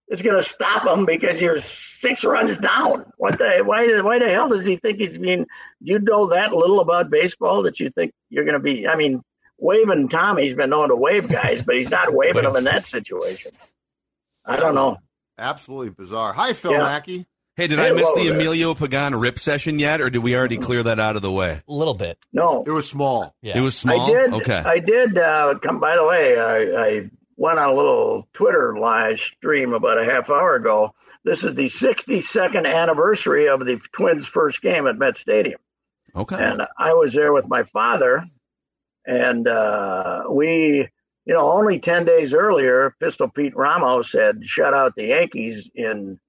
is 0.09 0.23
going 0.23 0.37
to 0.41 0.49
stop 0.49 0.87
him 0.87 1.05
because 1.05 1.41
you're 1.41 1.61
six 1.61 2.23
runs 2.25 2.59
down. 2.59 3.07
What 3.17 3.39
the? 3.39 3.63
Why? 3.65 3.87
the- 3.93 4.05
Why 4.05 4.19
the 4.21 4.29
hell 4.31 4.49
does 4.49 4.65
he 4.65 4.77
think 4.77 4.99
he's 4.99 5.19
being? 5.19 5.47
Do 5.83 5.93
you 5.93 5.99
know 5.99 6.27
that 6.29 6.53
little 6.53 6.81
about 6.81 7.11
baseball 7.11 7.63
that 7.65 7.81
you 7.81 7.91
think 7.91 8.13
you're 8.31 8.45
going 8.45 8.55
to 8.55 8.61
be? 8.61 8.87
I 8.87 8.95
mean, 8.97 9.23
waving 9.59 10.09
Tommy's 10.09 10.55
been 10.55 10.71
known 10.71 10.89
to 10.91 10.97
wave 10.97 11.29
guys, 11.29 11.63
but 11.63 11.77
he's 11.77 11.91
not 11.91 12.13
waving 12.13 12.45
them 12.45 12.55
in 12.57 12.65
that 12.65 12.87
situation. 12.87 13.51
I 14.45 14.57
don't 14.59 14.75
know. 14.77 14.99
Absolutely 15.39 15.91
bizarre. 15.91 16.33
Hi, 16.33 16.53
Phil 16.53 16.73
Yeah. 16.73 16.83
Mackey. 16.85 17.27
Hey, 17.57 17.69
did 17.69 17.79
Hey, 17.79 17.89
I 17.89 17.93
miss 17.93 18.07
the 18.13 18.21
was 18.21 18.29
that? 18.29 18.35
Emilio 18.35 18.75
Pagan 18.75 19.15
rip 19.15 19.39
session 19.39 19.79
yet, 19.79 20.01
or 20.03 20.11
did 20.11 20.19
we 20.23 20.37
already 20.37 20.59
clear 20.59 20.83
that 20.83 21.01
out 21.01 21.17
of 21.17 21.23
the 21.23 21.33
way? 21.33 21.63
A 21.67 21.73
little 21.73 21.95
bit. 21.95 22.19
No, 22.33 22.63
It 22.67 22.71
was 22.71 22.89
small. 22.89 23.35
Yeah. 23.41 23.57
It 23.57 23.63
was 23.63 23.77
small. 23.77 24.01
I 24.01 24.11
did. 24.11 24.35
Okay. 24.35 24.53
I 24.65 24.79
did. 24.79 25.17
Uh, 25.17 25.55
come 25.63 25.81
by 25.81 25.97
the 25.97 26.05
way, 26.05 26.39
I, 26.39 26.85
I 26.87 27.11
went 27.37 27.59
on 27.59 27.71
a 27.71 27.75
little 27.75 28.29
Twitter 28.35 28.77
live 28.79 29.19
stream 29.19 29.73
about 29.73 29.99
a 29.99 30.05
half 30.05 30.29
hour 30.29 30.55
ago. 30.57 30.95
This 31.25 31.43
is 31.45 31.55
the 31.55 31.69
62nd 31.71 32.67
anniversary 32.73 33.49
of 33.49 33.65
the 33.65 33.81
Twins' 33.93 34.27
first 34.27 34.61
game 34.61 34.87
at 34.87 34.97
Met 34.97 35.17
Stadium, 35.17 35.59
okay. 36.15 36.37
and 36.37 36.63
I 36.79 36.93
was 36.93 37.15
there 37.15 37.33
with 37.33 37.49
my 37.49 37.65
father, 37.65 38.25
and 39.05 39.49
uh, 39.49 40.25
we, 40.31 40.89
you 41.25 41.35
know, 41.35 41.51
only 41.51 41.81
10 41.81 42.05
days 42.05 42.33
earlier, 42.33 42.95
Pistol 43.01 43.29
Pete 43.29 43.57
Ramos 43.57 44.13
had 44.13 44.47
shut 44.47 44.73
out 44.73 44.95
the 44.95 45.07
Yankees 45.07 45.69
in 45.75 46.21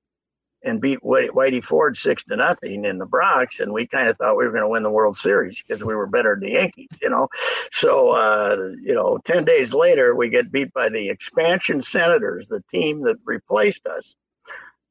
and 0.67 0.81
beat 0.81 0.99
Whitey 1.01 1.63
Ford 1.63 1.97
six 1.97 2.23
to 2.25 2.35
nothing 2.35 2.85
in 2.85 2.97
the 2.97 3.05
Bronx, 3.05 3.59
and 3.59 3.71
we 3.71 3.87
kind 3.87 4.07
of 4.07 4.17
thought 4.17 4.37
we 4.37 4.45
were 4.45 4.51
going 4.51 4.63
to 4.63 4.67
win 4.67 4.83
the 4.83 4.91
World 4.91 5.17
Series 5.17 5.61
because 5.61 5.83
we 5.83 5.95
were 5.95 6.07
better 6.07 6.35
than 6.35 6.41
the 6.41 6.55
Yankees, 6.55 6.89
you 7.01 7.09
know. 7.09 7.29
So, 7.71 8.11
uh, 8.11 8.73
you 8.81 8.93
know, 8.93 9.17
ten 9.23 9.45
days 9.45 9.73
later, 9.73 10.13
we 10.15 10.29
get 10.29 10.51
beat 10.51 10.73
by 10.73 10.89
the 10.89 11.09
expansion 11.09 11.81
Senators, 11.81 12.47
the 12.49 12.63
team 12.71 13.01
that 13.03 13.17
replaced 13.23 13.87
us. 13.87 14.15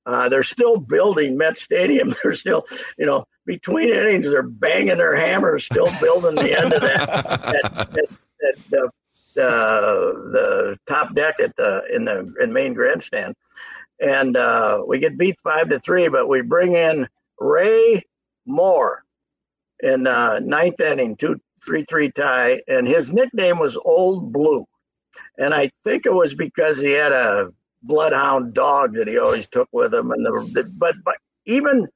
Uh, 0.06 0.28
they're 0.28 0.42
still 0.42 0.78
building 0.78 1.36
Met 1.36 1.58
Stadium. 1.58 2.14
They're 2.22 2.34
still, 2.34 2.64
you 2.96 3.06
know, 3.06 3.26
between 3.44 3.88
innings, 3.88 4.28
they're 4.28 4.42
banging 4.42 4.98
their 4.98 5.16
hammers, 5.16 5.64
still 5.64 5.88
building 6.00 6.36
the 6.36 6.56
end 6.56 6.72
of 6.72 6.80
that 6.80 7.06
that, 7.06 7.72
that, 7.92 8.08
that 8.40 8.56
the, 8.70 8.90
the 9.34 10.30
the 10.32 10.78
top 10.86 11.14
deck 11.14 11.40
at 11.40 11.56
the 11.56 11.82
in 11.92 12.04
the 12.04 12.32
in 12.40 12.52
main 12.52 12.72
grandstand 12.72 13.34
and 14.00 14.36
uh, 14.36 14.82
we 14.86 14.98
get 14.98 15.18
beat 15.18 15.38
five 15.40 15.68
to 15.70 15.78
three, 15.78 16.08
but 16.08 16.28
we 16.28 16.42
bring 16.42 16.74
in 16.74 17.08
Ray 17.38 18.02
Moore 18.46 19.04
in 19.80 20.06
uh, 20.06 20.38
ninth 20.40 20.80
inning, 20.80 21.16
two 21.16 21.40
three 21.64 21.84
three 21.84 22.10
tie, 22.10 22.60
and 22.68 22.86
his 22.86 23.10
nickname 23.10 23.58
was 23.58 23.76
Old 23.76 24.32
Blue, 24.32 24.66
and 25.38 25.54
I 25.54 25.70
think 25.84 26.06
it 26.06 26.14
was 26.14 26.34
because 26.34 26.78
he 26.78 26.92
had 26.92 27.12
a 27.12 27.52
bloodhound 27.82 28.54
dog 28.54 28.94
that 28.94 29.08
he 29.08 29.18
always 29.18 29.46
took 29.48 29.68
with 29.72 29.94
him, 29.94 30.10
and 30.10 30.24
the, 30.24 30.50
the 30.52 30.64
but 30.64 30.96
but 31.04 31.16
even 31.46 31.86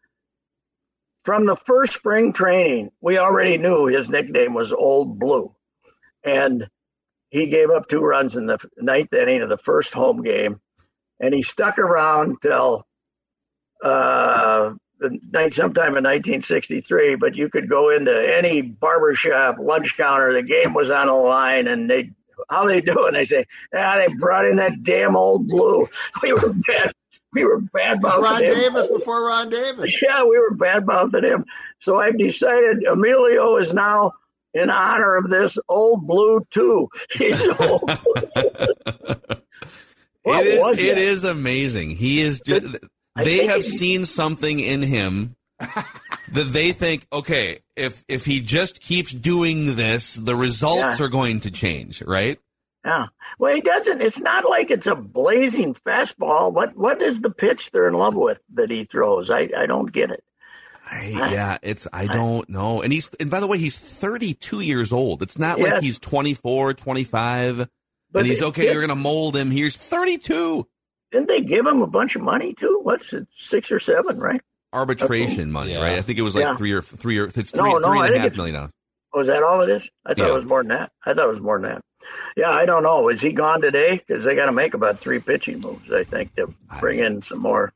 from 1.24 1.44
the 1.44 1.56
first 1.56 1.94
spring 1.94 2.32
training, 2.32 2.90
we 3.00 3.18
already 3.18 3.58
knew 3.58 3.86
his 3.86 4.08
nickname 4.08 4.54
was 4.54 4.72
Old 4.72 5.18
Blue, 5.18 5.54
and 6.24 6.66
he 7.28 7.46
gave 7.46 7.70
up 7.70 7.88
two 7.88 8.00
runs 8.00 8.36
in 8.36 8.46
the 8.46 8.58
ninth 8.78 9.12
inning 9.12 9.42
of 9.42 9.48
the 9.48 9.58
first 9.58 9.92
home 9.92 10.22
game 10.22 10.60
and 11.20 11.34
he 11.34 11.42
stuck 11.42 11.78
around 11.78 12.38
till 12.42 12.86
uh, 13.82 14.72
the 14.98 15.18
night 15.30 15.54
sometime 15.54 15.96
in 15.96 16.04
1963. 16.04 17.16
But 17.16 17.36
you 17.36 17.48
could 17.48 17.68
go 17.68 17.90
into 17.90 18.12
any 18.12 18.62
barbershop, 18.62 19.56
lunch 19.60 19.96
counter, 19.96 20.32
the 20.32 20.42
game 20.42 20.74
was 20.74 20.90
on 20.90 21.06
the 21.06 21.12
line, 21.12 21.68
and 21.68 21.88
they 21.88 22.10
how 22.48 22.66
they 22.66 22.80
doing? 22.80 23.12
They 23.12 23.24
say, 23.24 23.46
ah, 23.74 23.96
they 23.96 24.12
brought 24.14 24.46
in 24.46 24.56
that 24.56 24.82
damn 24.82 25.16
old 25.16 25.46
blue. 25.46 25.88
We 26.22 26.32
were 26.32 26.52
bad. 26.66 26.92
We 27.32 27.44
were 27.44 27.60
bad 27.60 27.98
It 27.98 28.02
was 28.02 28.22
Ron 28.22 28.42
him. 28.42 28.54
Davis 28.54 28.86
before 28.88 29.26
Ron 29.26 29.50
Davis. 29.50 30.02
Yeah, 30.02 30.24
we 30.24 30.38
were 30.38 30.54
bad 30.54 30.84
mouthing 30.84 31.22
him. 31.22 31.44
So 31.78 31.98
I've 31.98 32.18
decided 32.18 32.84
Emilio 32.84 33.56
is 33.56 33.72
now 33.72 34.12
in 34.52 34.68
honor 34.68 35.16
of 35.16 35.30
this 35.30 35.56
old 35.68 36.06
blue 36.06 36.44
too. 36.50 36.88
He's 37.12 37.44
old. 37.60 37.88
What 40.30 40.46
it 40.46 40.54
is. 40.54 40.60
was 40.60 40.78
It 40.78 40.94
that? 40.94 40.98
is 40.98 41.24
amazing. 41.24 41.90
He 41.90 42.20
is 42.20 42.40
just. 42.40 42.76
They 43.16 43.46
have 43.46 43.64
seen 43.64 44.04
something 44.04 44.60
in 44.60 44.82
him 44.82 45.34
that 45.58 46.48
they 46.52 46.72
think, 46.72 47.06
okay, 47.12 47.58
if 47.76 48.04
if 48.08 48.24
he 48.24 48.40
just 48.40 48.80
keeps 48.80 49.12
doing 49.12 49.74
this, 49.76 50.14
the 50.14 50.36
results 50.36 51.00
Yeah. 51.00 51.06
are 51.06 51.08
going 51.08 51.40
to 51.40 51.50
change, 51.50 52.02
right? 52.02 52.38
Yeah. 52.84 53.06
Well, 53.38 53.54
he 53.54 53.60
doesn't. 53.60 54.00
It's 54.00 54.18
not 54.20 54.48
like 54.48 54.70
it's 54.70 54.86
a 54.86 54.94
blazing 54.96 55.74
fastball. 55.86 56.52
What 56.52 56.76
What 56.76 57.02
is 57.02 57.20
the 57.20 57.30
pitch 57.30 57.70
they're 57.72 57.88
in 57.88 57.94
love 57.94 58.14
with 58.14 58.40
that 58.54 58.70
he 58.70 58.84
throws? 58.84 59.28
I 59.30 59.50
I 59.56 59.66
don't 59.66 59.90
get 59.92 60.10
it. 60.10 60.22
I, 60.92 61.08
yeah, 61.32 61.58
it's 61.62 61.86
I 61.92 62.06
don't 62.06 62.48
know. 62.48 62.80
And 62.82 62.92
he's 62.92 63.10
and 63.20 63.30
by 63.30 63.38
the 63.40 63.46
way, 63.46 63.58
he's 63.58 63.76
32 63.78 64.60
years 64.60 64.92
old. 64.92 65.22
It's 65.22 65.38
not 65.38 65.60
like 65.60 65.82
he's 65.82 65.98
24, 66.00 66.74
25 66.74 67.68
But 68.12 68.20
and 68.20 68.28
he's 68.28 68.40
they- 68.40 68.46
okay, 68.46 68.64
you're 68.72 68.74
going 68.86 68.88
to 68.88 68.94
mold 68.94 69.36
him. 69.36 69.50
He's 69.50 69.76
32. 69.76 70.66
Didn't 71.12 71.28
they 71.28 71.40
give 71.40 71.66
him 71.66 71.82
a 71.82 71.86
bunch 71.86 72.14
of 72.16 72.22
money 72.22 72.54
too? 72.54 72.80
What's 72.82 73.12
it, 73.12 73.26
six 73.38 73.70
or 73.72 73.80
seven, 73.80 74.18
right? 74.18 74.40
Arbitration 74.72 75.50
money, 75.50 75.72
Yeah. 75.72 75.82
right? 75.82 75.98
I 75.98 76.02
think 76.02 76.18
it 76.18 76.22
was 76.22 76.34
like 76.36 76.42
Yeah. 76.44 76.56
3 76.56 76.72
or 76.72 76.82
3 76.82 77.18
or 77.18 77.24
it's 77.24 77.54
No, 77.54 77.62
3 77.62 77.72
no, 77.72 77.78
three 77.80 77.98
I 78.00 78.06
and 78.06 78.14
a 78.14 78.18
half 78.18 78.26
it's- 78.28 78.36
million 78.36 78.54
dollars. 78.54 78.70
Oh, 79.12 79.20
is 79.20 79.26
that 79.26 79.42
all 79.42 79.60
it 79.62 79.70
is? 79.70 79.82
I 80.06 80.14
thought 80.14 80.18
Yeah. 80.26 80.28
it 80.30 80.34
was 80.34 80.44
more 80.44 80.60
than 80.62 80.68
that. 80.68 80.92
I 81.04 81.14
thought 81.14 81.28
it 81.28 81.32
was 81.32 81.40
more 81.40 81.58
than 81.60 81.70
that. 81.72 81.82
Yeah, 82.36 82.50
I 82.50 82.64
don't 82.64 82.84
know. 82.84 83.08
Is 83.08 83.20
he 83.20 83.32
gone 83.32 83.60
today? 83.60 83.96
Because 84.06 84.24
they 84.24 84.36
got 84.36 84.46
to 84.46 84.52
make 84.52 84.74
about 84.74 84.98
three 85.00 85.18
pitching 85.18 85.60
moves, 85.60 85.92
I 85.92 86.04
think, 86.04 86.34
to 86.36 86.54
bring 86.80 87.00
in 87.00 87.22
some 87.22 87.38
more. 87.40 87.72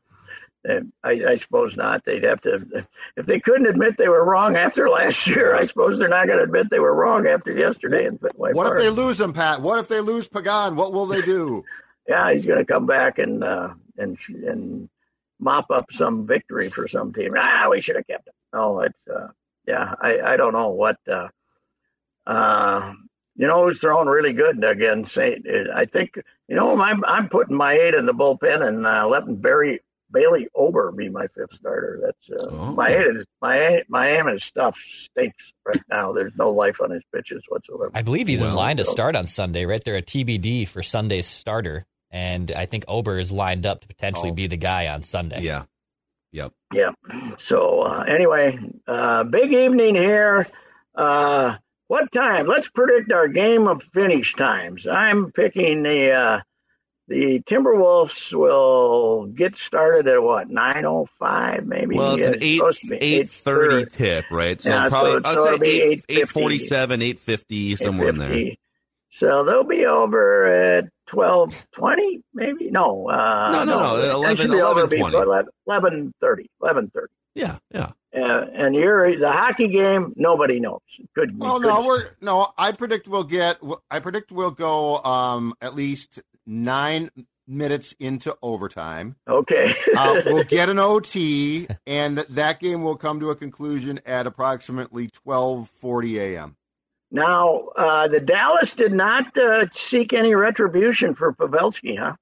And 0.66 0.92
I, 1.02 1.10
I 1.28 1.36
suppose 1.36 1.76
not. 1.76 2.04
They'd 2.04 2.24
have 2.24 2.40
to. 2.42 2.86
If 3.16 3.26
they 3.26 3.38
couldn't 3.38 3.66
admit 3.66 3.98
they 3.98 4.08
were 4.08 4.24
wrong 4.24 4.56
after 4.56 4.88
last 4.88 5.26
year, 5.28 5.54
I 5.54 5.66
suppose 5.66 5.98
they're 5.98 6.08
not 6.08 6.26
going 6.26 6.38
to 6.38 6.44
admit 6.44 6.70
they 6.70 6.80
were 6.80 6.94
wrong 6.94 7.26
after 7.26 7.52
yesterday. 7.52 8.04
Fenway 8.04 8.52
What 8.52 8.66
if 8.66 8.78
they 8.78 8.88
lose 8.88 9.20
him, 9.20 9.34
Pat? 9.34 9.60
What 9.60 9.78
if 9.78 9.88
they 9.88 10.00
lose 10.00 10.26
Pagan? 10.26 10.74
What 10.74 10.92
will 10.92 11.06
they 11.06 11.20
do? 11.20 11.64
yeah, 12.08 12.32
he's 12.32 12.44
going 12.46 12.58
to 12.58 12.64
come 12.64 12.86
back 12.86 13.18
and 13.18 13.44
uh, 13.44 13.74
and 13.98 14.18
and 14.28 14.88
mop 15.38 15.70
up 15.70 15.92
some 15.92 16.26
victory 16.26 16.70
for 16.70 16.88
some 16.88 17.12
team. 17.12 17.34
Ah, 17.38 17.68
we 17.70 17.80
should 17.80 17.96
have 17.96 18.06
kept 18.06 18.28
him. 18.28 18.34
No, 18.54 18.80
it's 18.80 18.98
uh, 19.14 19.28
yeah, 19.66 19.94
I 20.00 20.20
I 20.20 20.36
don't 20.36 20.52
know 20.52 20.70
what. 20.70 20.96
Uh, 21.06 21.28
uh, 22.26 22.94
you 23.36 23.46
know 23.46 23.66
who's 23.66 23.80
throwing 23.80 24.08
really 24.08 24.32
good 24.32 24.62
again? 24.64 25.04
Saint. 25.06 25.46
I 25.74 25.84
think 25.84 26.18
you 26.48 26.56
know 26.56 26.80
I'm 26.80 27.04
I'm 27.04 27.28
putting 27.28 27.56
Maeda 27.56 27.98
in 27.98 28.06
the 28.06 28.14
bullpen 28.14 28.66
and 28.66 28.86
uh, 28.86 29.06
letting 29.06 29.36
Barry 29.36 29.80
Bailey 30.14 30.48
Ober 30.54 30.92
be 30.92 31.08
my 31.10 31.26
fifth 31.34 31.52
starter. 31.54 32.00
That's 32.02 32.42
uh, 32.44 32.48
Oh. 32.50 32.74
Maeda. 32.74 33.20
Is, 33.20 33.26
Maeda, 33.42 33.82
my 33.88 34.36
stuff 34.38 34.78
stinks 34.78 35.52
right 35.66 35.82
now. 35.90 36.12
There's 36.12 36.32
no 36.36 36.50
life 36.52 36.80
on 36.80 36.90
his 36.90 37.02
pitches 37.14 37.42
whatsoever. 37.48 37.90
I 37.94 38.02
believe 38.02 38.28
he's 38.28 38.40
in 38.40 38.46
Well, 38.46 38.56
line 38.56 38.76
to 38.78 38.84
start 38.84 39.16
on 39.16 39.26
Sunday, 39.26 39.66
right 39.66 39.82
there 39.84 39.96
a 39.96 40.02
TBD 40.02 40.66
for 40.68 40.82
Sunday's 40.82 41.26
starter. 41.26 41.84
And 42.10 42.50
I 42.52 42.66
think 42.66 42.84
Ober 42.88 43.18
is 43.18 43.32
lined 43.32 43.66
up 43.66 43.80
to 43.80 43.88
potentially 43.88 44.30
Oh. 44.30 44.34
be 44.34 44.46
the 44.46 44.56
guy 44.56 44.86
on 44.86 45.02
Sunday. 45.02 45.40
Yeah. 45.40 45.64
Yep. 46.32 46.52
Yeah. 46.72 46.90
So 47.38 47.82
uh, 47.82 48.04
anyway, 48.06 48.58
uh, 48.86 49.24
big 49.24 49.52
evening 49.52 49.94
here. 49.96 50.46
Uh, 50.94 51.56
what 51.88 52.10
time? 52.12 52.46
Let's 52.46 52.68
predict 52.68 53.12
our 53.12 53.28
game 53.28 53.66
of 53.68 53.82
finish 53.92 54.34
times. 54.34 54.86
I'm 54.86 55.32
picking 55.32 55.82
the 55.82 56.12
uh, 56.12 56.40
the 57.08 57.40
Timberwolves 57.40 58.32
will 58.32 59.26
get 59.26 59.56
started 59.56 60.08
at 60.08 60.22
what 60.22 60.48
nine 60.48 60.84
oh 60.86 61.06
five 61.18 61.66
maybe. 61.66 61.96
Well, 61.96 62.14
it's 62.14 62.24
an 62.24 62.38
8 62.40 62.56
supposed 62.56 62.80
to 62.80 62.86
be 62.88 62.96
830 62.96 63.90
tip, 63.90 64.24
right? 64.30 64.60
So 64.60 64.70
Yeah, 64.70 64.84
so 64.84 64.90
probably 64.90 65.10
it's- 65.16 65.26
I'd 65.26 65.34
so 65.34 65.58
say 65.58 65.82
8 65.82 66.04
847, 66.08 67.02
850 67.02 67.76
somewhere 67.76 68.08
in 68.08 68.18
there. 68.18 68.50
So 69.10 69.44
they'll 69.44 69.62
be 69.62 69.86
over 69.86 70.44
at 70.46 70.88
twelve 71.06 71.54
twenty, 71.70 72.22
maybe. 72.34 72.70
No, 72.72 73.08
uh, 73.08 73.52
No, 73.52 73.64
no, 73.64 73.78
no, 73.78 73.96
they 74.02 74.10
11 74.10 74.36
should 74.36 74.50
be 74.50 74.60
over 74.60 74.86
11:20. 74.88 74.90
before 74.90 75.44
11, 75.68 76.14
30, 76.20 76.50
11:30. 76.60 77.06
Yeah, 77.36 77.58
yeah. 77.70 77.90
Uh, 78.16 78.46
and 78.52 78.74
you're 78.74 79.16
the 79.16 79.30
hockey 79.30 79.68
game. 79.68 80.14
Nobody 80.16 80.58
knows. 80.58 80.80
Good. 81.14 81.36
Oh 81.40 81.60
good- 81.60 81.68
no, 81.68 81.86
we're 81.86 82.08
no. 82.20 82.52
I 82.58 82.72
predict 82.72 83.06
we'll 83.06 83.22
get. 83.24 83.58
I 83.90 84.00
predict 84.00 84.32
we'll 84.32 84.50
go 84.52 84.98
um 84.98 85.54
at 85.60 85.74
least 85.76 86.20
nine 86.46 87.10
minutes 87.46 87.94
into 88.00 88.36
overtime. 88.42 89.16
okay. 89.28 89.74
Uh, 89.96 90.22
we'll 90.26 90.44
get 90.48 90.68
an 90.70 90.78
OT, 90.78 91.66
and 91.86 92.18
that 92.18 92.60
game 92.60 92.82
will 92.82 92.96
come 92.96 93.20
to 93.20 93.30
a 93.30 93.36
conclusion 93.36 94.00
at 94.06 94.26
approximately 94.26 95.08
twelve 95.08 95.70
forty 95.80 96.18
a.m. 96.18 96.56
now, 97.10 97.68
uh, 97.76 98.08
the 98.08 98.20
Dallas 98.20 98.72
did 98.72 98.92
not 98.92 99.36
uh, 99.36 99.66
seek 99.72 100.12
any 100.12 100.34
retribution 100.34 101.14
for 101.14 101.32
Pavelski, 101.34 101.98
huh? 101.98 102.14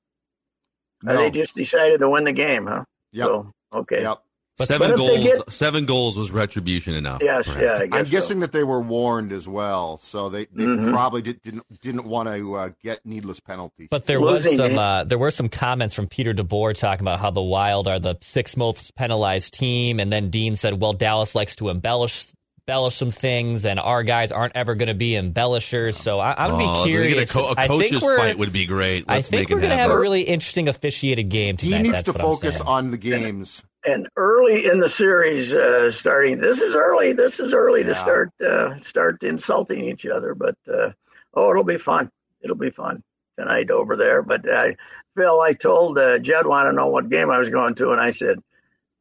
No. 1.02 1.16
They 1.16 1.30
just 1.30 1.54
decided 1.54 2.00
to 2.00 2.08
win 2.08 2.24
the 2.24 2.32
game, 2.32 2.66
huh? 2.66 2.84
Yep. 3.12 3.26
So, 3.26 3.52
okay. 3.74 4.02
Yep. 4.02 4.22
But- 4.58 4.68
seven 4.68 4.90
but 4.90 4.96
goals. 4.98 5.22
get- 5.24 5.50
seven 5.50 5.86
goals 5.86 6.16
was 6.18 6.30
retribution 6.30 6.94
enough. 6.94 7.22
Yes. 7.24 7.48
Right. 7.48 7.62
Yeah. 7.62 7.72
I 7.78 7.86
guess 7.86 7.98
I'm 7.98 8.04
so. 8.04 8.10
guessing 8.10 8.40
that 8.40 8.52
they 8.52 8.64
were 8.64 8.80
warned 8.80 9.32
as 9.32 9.48
well, 9.48 9.98
so 10.04 10.28
they, 10.28 10.44
they 10.52 10.64
Mhm. 10.64 10.92
probably 10.92 11.22
did, 11.22 11.40
didn't 11.42 11.64
didn't 11.80 12.04
want 12.04 12.28
to 12.28 12.54
uh, 12.56 12.68
get 12.82 13.00
needless 13.04 13.40
penalties. 13.40 13.88
But 13.90 14.04
there 14.06 14.20
was 14.20 14.44
some 14.56 14.78
uh, 14.78 15.04
there 15.04 15.18
were 15.18 15.30
some 15.30 15.48
comments 15.48 15.94
from 15.94 16.06
Peter 16.06 16.34
DeBoer 16.34 16.76
talking 16.78 17.02
about 17.02 17.18
how 17.18 17.30
the 17.30 17.40
Wild 17.42 17.88
are 17.88 17.98
the 17.98 18.16
sixth 18.20 18.56
most 18.58 18.94
penalized 18.94 19.54
team, 19.54 19.98
and 19.98 20.12
then 20.12 20.28
Dean 20.30 20.54
said, 20.54 20.80
"Well, 20.80 20.92
Dallas 20.92 21.34
likes 21.34 21.56
to 21.56 21.70
embellish 21.70 22.26
embellish 22.68 22.94
some 22.94 23.10
things, 23.10 23.64
and 23.66 23.80
our 23.80 24.02
guys 24.04 24.30
aren't 24.30 24.54
ever 24.54 24.74
going 24.74 24.88
to 24.88 24.94
be 24.94 25.16
embellishers." 25.16 25.96
So 25.96 26.18
I, 26.18 26.34
I'm 26.44 26.52
Oh, 26.52 26.58
gonna 26.58 26.78
so 26.80 26.84
be 26.84 26.90
curious. 26.90 27.30
A, 27.30 27.32
co- 27.32 27.48
a 27.48 27.54
I 27.56 27.68
think 27.68 27.84
coach's 27.84 28.02
we're, 28.02 28.16
fight 28.18 28.38
would 28.38 28.52
be 28.52 28.66
great. 28.66 29.06
I 29.08 29.16
Let's 29.16 29.28
think 29.28 29.48
make 29.48 29.56
we're 29.56 29.62
gonna 29.62 29.76
have 29.76 29.90
a 29.90 29.98
really 29.98 30.22
interesting 30.22 30.68
officiated 30.68 31.30
game 31.30 31.56
tonight. 31.56 31.64
he 31.66 31.70
tonight. 31.70 31.82
needs 31.82 32.04
That's 32.04 32.16
to 32.18 32.22
focus 32.22 32.60
on 32.60 32.90
the 32.90 32.98
games. 32.98 33.62
And 33.84 34.08
early 34.16 34.66
in 34.66 34.78
the 34.78 34.88
series, 34.88 35.52
uh, 35.52 35.90
starting. 35.90 36.38
This 36.38 36.60
is 36.60 36.74
early. 36.74 37.12
This 37.12 37.40
is 37.40 37.52
early 37.52 37.82
to 37.82 37.94
start 37.94 38.30
uh, 38.40 38.80
start 38.80 39.22
insulting 39.24 39.84
each 39.84 40.06
other. 40.06 40.34
But 40.34 40.56
uh, 40.72 40.90
oh, 41.34 41.50
it'll 41.50 41.64
be 41.64 41.78
fun. 41.78 42.10
It'll 42.42 42.56
be 42.56 42.70
fun 42.70 43.02
tonight 43.36 43.70
over 43.70 43.96
there. 43.96 44.22
But 44.22 44.48
uh, 44.48 44.68
Phil, 45.16 45.40
I 45.40 45.52
told 45.54 45.98
uh, 45.98 46.18
Judd 46.20 46.46
want 46.46 46.68
to 46.68 46.72
know 46.72 46.86
what 46.86 47.08
game 47.08 47.30
I 47.30 47.38
was 47.38 47.48
going 47.48 47.74
to, 47.76 47.90
and 47.90 48.00
I 48.00 48.12
said 48.12 48.38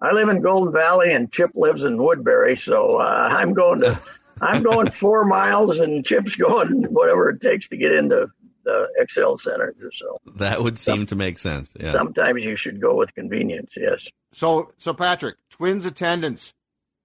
I 0.02 0.14
live 0.14 0.30
in 0.30 0.42
Golden 0.42 0.74
Valley, 0.74 1.14
and 1.14 1.32
Chip 1.32 1.52
lives 1.54 1.84
in 1.84 2.02
Woodbury, 2.02 2.56
so 2.56 2.98
uh, 2.98 3.30
I'm 3.32 3.54
going 3.54 3.82
to. 3.82 4.00
I'm 4.44 4.64
going 4.64 4.90
four 4.90 5.24
miles, 5.24 5.78
and 5.78 6.04
Chip's 6.04 6.36
going 6.36 6.86
whatever 6.86 7.30
it 7.30 7.42
takes 7.42 7.68
to 7.68 7.78
get 7.78 7.92
into 7.92 8.28
the 8.64 8.88
Xcel 9.02 9.40
Center. 9.40 9.74
So 9.94 10.20
That 10.36 10.62
would 10.62 10.78
seem 10.80 11.06
to 11.08 11.16
make 11.16 11.38
sense. 11.38 11.70
Yeah. 11.80 11.92
sometimes 11.94 12.44
you 12.46 12.56
should 12.56 12.80
go 12.82 12.96
with 12.96 13.14
convenience. 13.14 13.72
Yes. 13.76 14.06
So, 14.34 14.72
so 14.78 14.94
Patrick, 14.94 15.36
Twins 15.50 15.86
attendance 15.86 16.54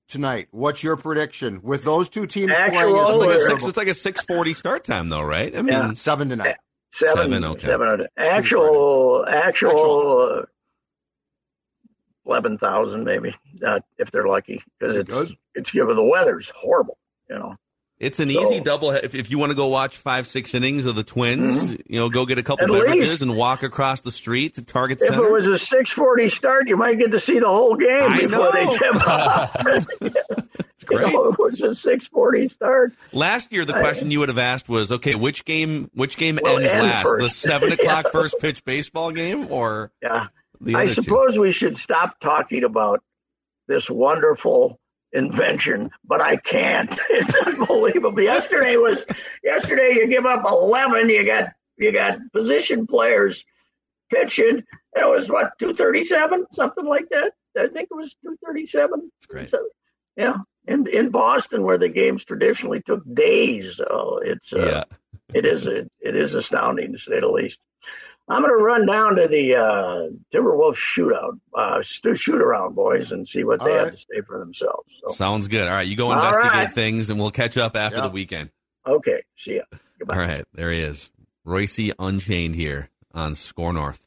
tonight. 0.09 0.49
What's 0.51 0.83
your 0.83 0.97
prediction 0.97 1.61
with 1.63 1.85
those 1.85 2.09
two 2.09 2.27
teams 2.27 2.53
Actual 2.53 2.93
playing? 2.95 2.97
It's 2.97 3.21
like 3.21 3.35
a 3.35 3.41
six. 3.47 3.65
It's 3.67 3.77
like 3.77 3.89
a 3.89 3.95
six 3.95 4.25
forty 4.25 4.55
start 4.55 4.85
time, 4.85 5.09
though, 5.09 5.23
right? 5.23 5.55
I 5.57 5.63
mean, 5.63 5.73
Yeah. 5.75 5.93
seven 5.95 6.29
to 6.31 6.37
nine. 6.37 6.55
Seven, 6.93 7.17
Seven, 7.31 7.45
okay. 7.45 7.67
seven 7.67 7.87
hundred. 7.89 8.09
Actual, 8.17 9.27
actual, 9.29 9.71
Actual. 9.71 10.39
uh, 10.41 10.43
eleven 12.25 12.59
thousand 12.59 13.05
maybe, 13.05 13.35
uh, 13.65 13.81
if 13.99 14.11
they're 14.11 14.27
lucky, 14.27 14.63
because 14.79 14.97
it's 14.97 15.11
Good. 15.11 15.37
it's 15.55 15.71
given 15.71 15.95
the 15.97 16.03
weather's 16.05 16.51
horrible. 16.55 16.99
You 17.29 17.37
know, 17.37 17.57
it's 17.99 18.21
an 18.21 18.29
So- 18.31 18.43
easy 18.53 18.61
double. 18.61 18.91
If, 18.91 19.15
if 19.15 19.31
you 19.31 19.39
want 19.39 19.51
to 19.53 19.57
go 19.57 19.69
watch 19.69 19.97
five, 19.97 20.27
six 20.27 20.55
innings 20.55 20.85
of 20.87 20.95
the 20.97 21.03
Twins, 21.05 21.73
you 21.87 21.99
know, 21.99 22.09
go 22.11 22.27
get 22.27 22.39
a 22.39 22.43
couple 22.43 22.67
Mm-hmm. 22.67 22.75
At 22.77 22.87
beverages 22.87 23.11
least. 23.11 23.23
and 23.23 23.37
walk 23.37 23.63
across 23.63 24.03
the 24.03 24.11
street 24.13 24.55
to 24.55 24.63
Target 24.65 24.99
if 25.01 25.09
Center. 25.09 25.23
If 25.25 25.29
it 25.29 25.33
was 25.33 25.47
a 25.47 25.59
six 25.59 25.91
forty 25.91 26.29
start, 26.29 26.69
you 26.69 26.77
might 26.77 26.99
get 26.99 27.11
to 27.13 27.21
see 27.21 27.39
the 27.39 27.49
whole 27.49 27.75
game 27.77 27.89
I 28.11 28.21
before 28.23 28.53
they 28.53 28.65
know. 28.65 28.77
tip 28.77 28.95
off. 29.09 29.57
it's 29.67 29.91
you 30.01 30.87
great. 30.87 31.13
know, 31.13 31.25
if 31.31 31.35
it 31.35 31.39
was 31.39 31.61
a 31.63 31.75
six 31.75 32.07
forty 32.07 32.49
start. 32.49 32.93
Last 33.13 33.53
year, 33.53 33.65
the 33.65 33.75
I- 33.77 33.81
question 33.81 34.11
you 34.11 34.19
would 34.21 34.29
have 34.29 34.39
asked 34.39 34.69
was, 34.69 34.93
okay, 34.93 35.15
which 35.15 35.45
game, 35.45 35.91
which 35.95 36.17
game 36.17 36.39
Well, 36.43 36.59
ends 36.59 36.71
end 36.73 36.83
last, 36.83 37.07
the 37.19 37.29
seven 37.31 37.73
o'clock 37.73 38.05
Yeah. 38.07 38.11
first 38.11 38.37
pitch 38.41 38.65
baseball 38.65 39.11
game, 39.13 39.47
or 39.51 39.91
Yeah, 40.03 40.27
the 40.61 40.75
I 40.75 40.83
other 40.85 40.95
two? 40.95 41.03
suppose 41.03 41.39
we 41.39 41.53
should 41.53 41.77
stop 41.77 42.21
talking 42.21 42.63
about 42.65 43.01
this 43.69 43.89
wonderful 43.91 44.79
invention, 45.17 45.91
but 46.05 46.21
I 46.21 46.37
can't. 46.37 46.97
It's 47.11 47.37
unbelievable. 47.47 48.21
yesterday 48.23 48.77
was 48.77 49.05
yesterday. 49.43 49.95
You 49.95 50.07
give 50.07 50.27
up 50.27 50.45
eleven. 50.45 51.09
You 51.09 51.25
got 51.25 51.53
you 51.77 51.93
got 51.93 52.19
position 52.33 52.87
players 52.87 53.45
pitching. 54.13 54.63
And 54.95 55.05
it 55.05 55.09
was 55.09 55.29
what 55.29 55.59
two 55.59 55.75
thirty 55.75 56.05
seven, 56.05 56.47
something 56.53 56.85
like 56.87 57.09
that. 57.11 57.33
I 57.59 57.69
think 57.69 57.89
it 57.91 57.95
was 57.97 58.15
two 58.23 58.37
thirty 58.45 58.67
seven. 58.67 59.11
Yeah, 60.17 60.37
in 60.67 60.87
in 60.87 61.11
Boston, 61.11 61.63
where 61.63 61.79
the 61.79 61.89
games 61.89 62.25
traditionally 62.25 62.83
took 62.83 63.03
days. 63.15 63.77
So 63.77 64.21
it's 64.25 64.53
uh, 64.53 64.59
Yeah. 64.71 64.85
it 65.35 65.45
is 65.45 65.67
it, 65.67 65.91
it 66.01 66.17
is 66.17 66.35
astounding 66.35 66.93
to 66.93 66.99
say 66.99 67.21
the 67.21 67.29
least. 67.29 67.59
I'm 68.29 68.43
going 68.43 68.57
to 68.57 68.63
run 68.65 68.87
down 68.87 69.15
to 69.17 69.29
the 69.29 69.55
uh, 69.55 70.07
Timberwolves 70.35 70.75
shootout, 70.77 71.39
uh, 71.55 71.81
shoot 71.83 72.41
around, 72.43 72.75
boys, 72.75 73.13
and 73.13 73.29
see 73.29 73.45
what 73.45 73.63
they 73.63 73.73
All 73.79 73.85
have 73.85 73.93
to 73.93 73.97
say 73.97 74.21
for 74.27 74.39
themselves. 74.39 74.89
So, 75.07 75.15
Sounds 75.15 75.47
good. 75.49 75.63
All 75.63 75.75
right, 75.75 75.87
you 75.87 75.97
go 75.97 76.07
All 76.11 76.15
investigate 76.15 76.53
right. 76.53 76.73
things, 76.73 77.09
and 77.11 77.21
we'll 77.21 77.31
catch 77.31 77.57
up 77.57 77.77
after 77.77 77.99
Yeah. 77.99 78.03
the 78.05 78.11
weekend. 78.11 78.51
okay, 78.87 79.23
see 79.39 79.57
ya. 79.57 79.63
Goodbye. 79.99 80.15
All 80.15 80.21
right, 80.21 80.45
there 80.55 80.71
he 80.73 80.81
is, 80.81 81.11
Reusse 81.47 81.93
Unchained 81.99 82.55
here 82.57 82.91
on 83.15 83.35
SKOR 83.35 83.73
North. 83.73 84.06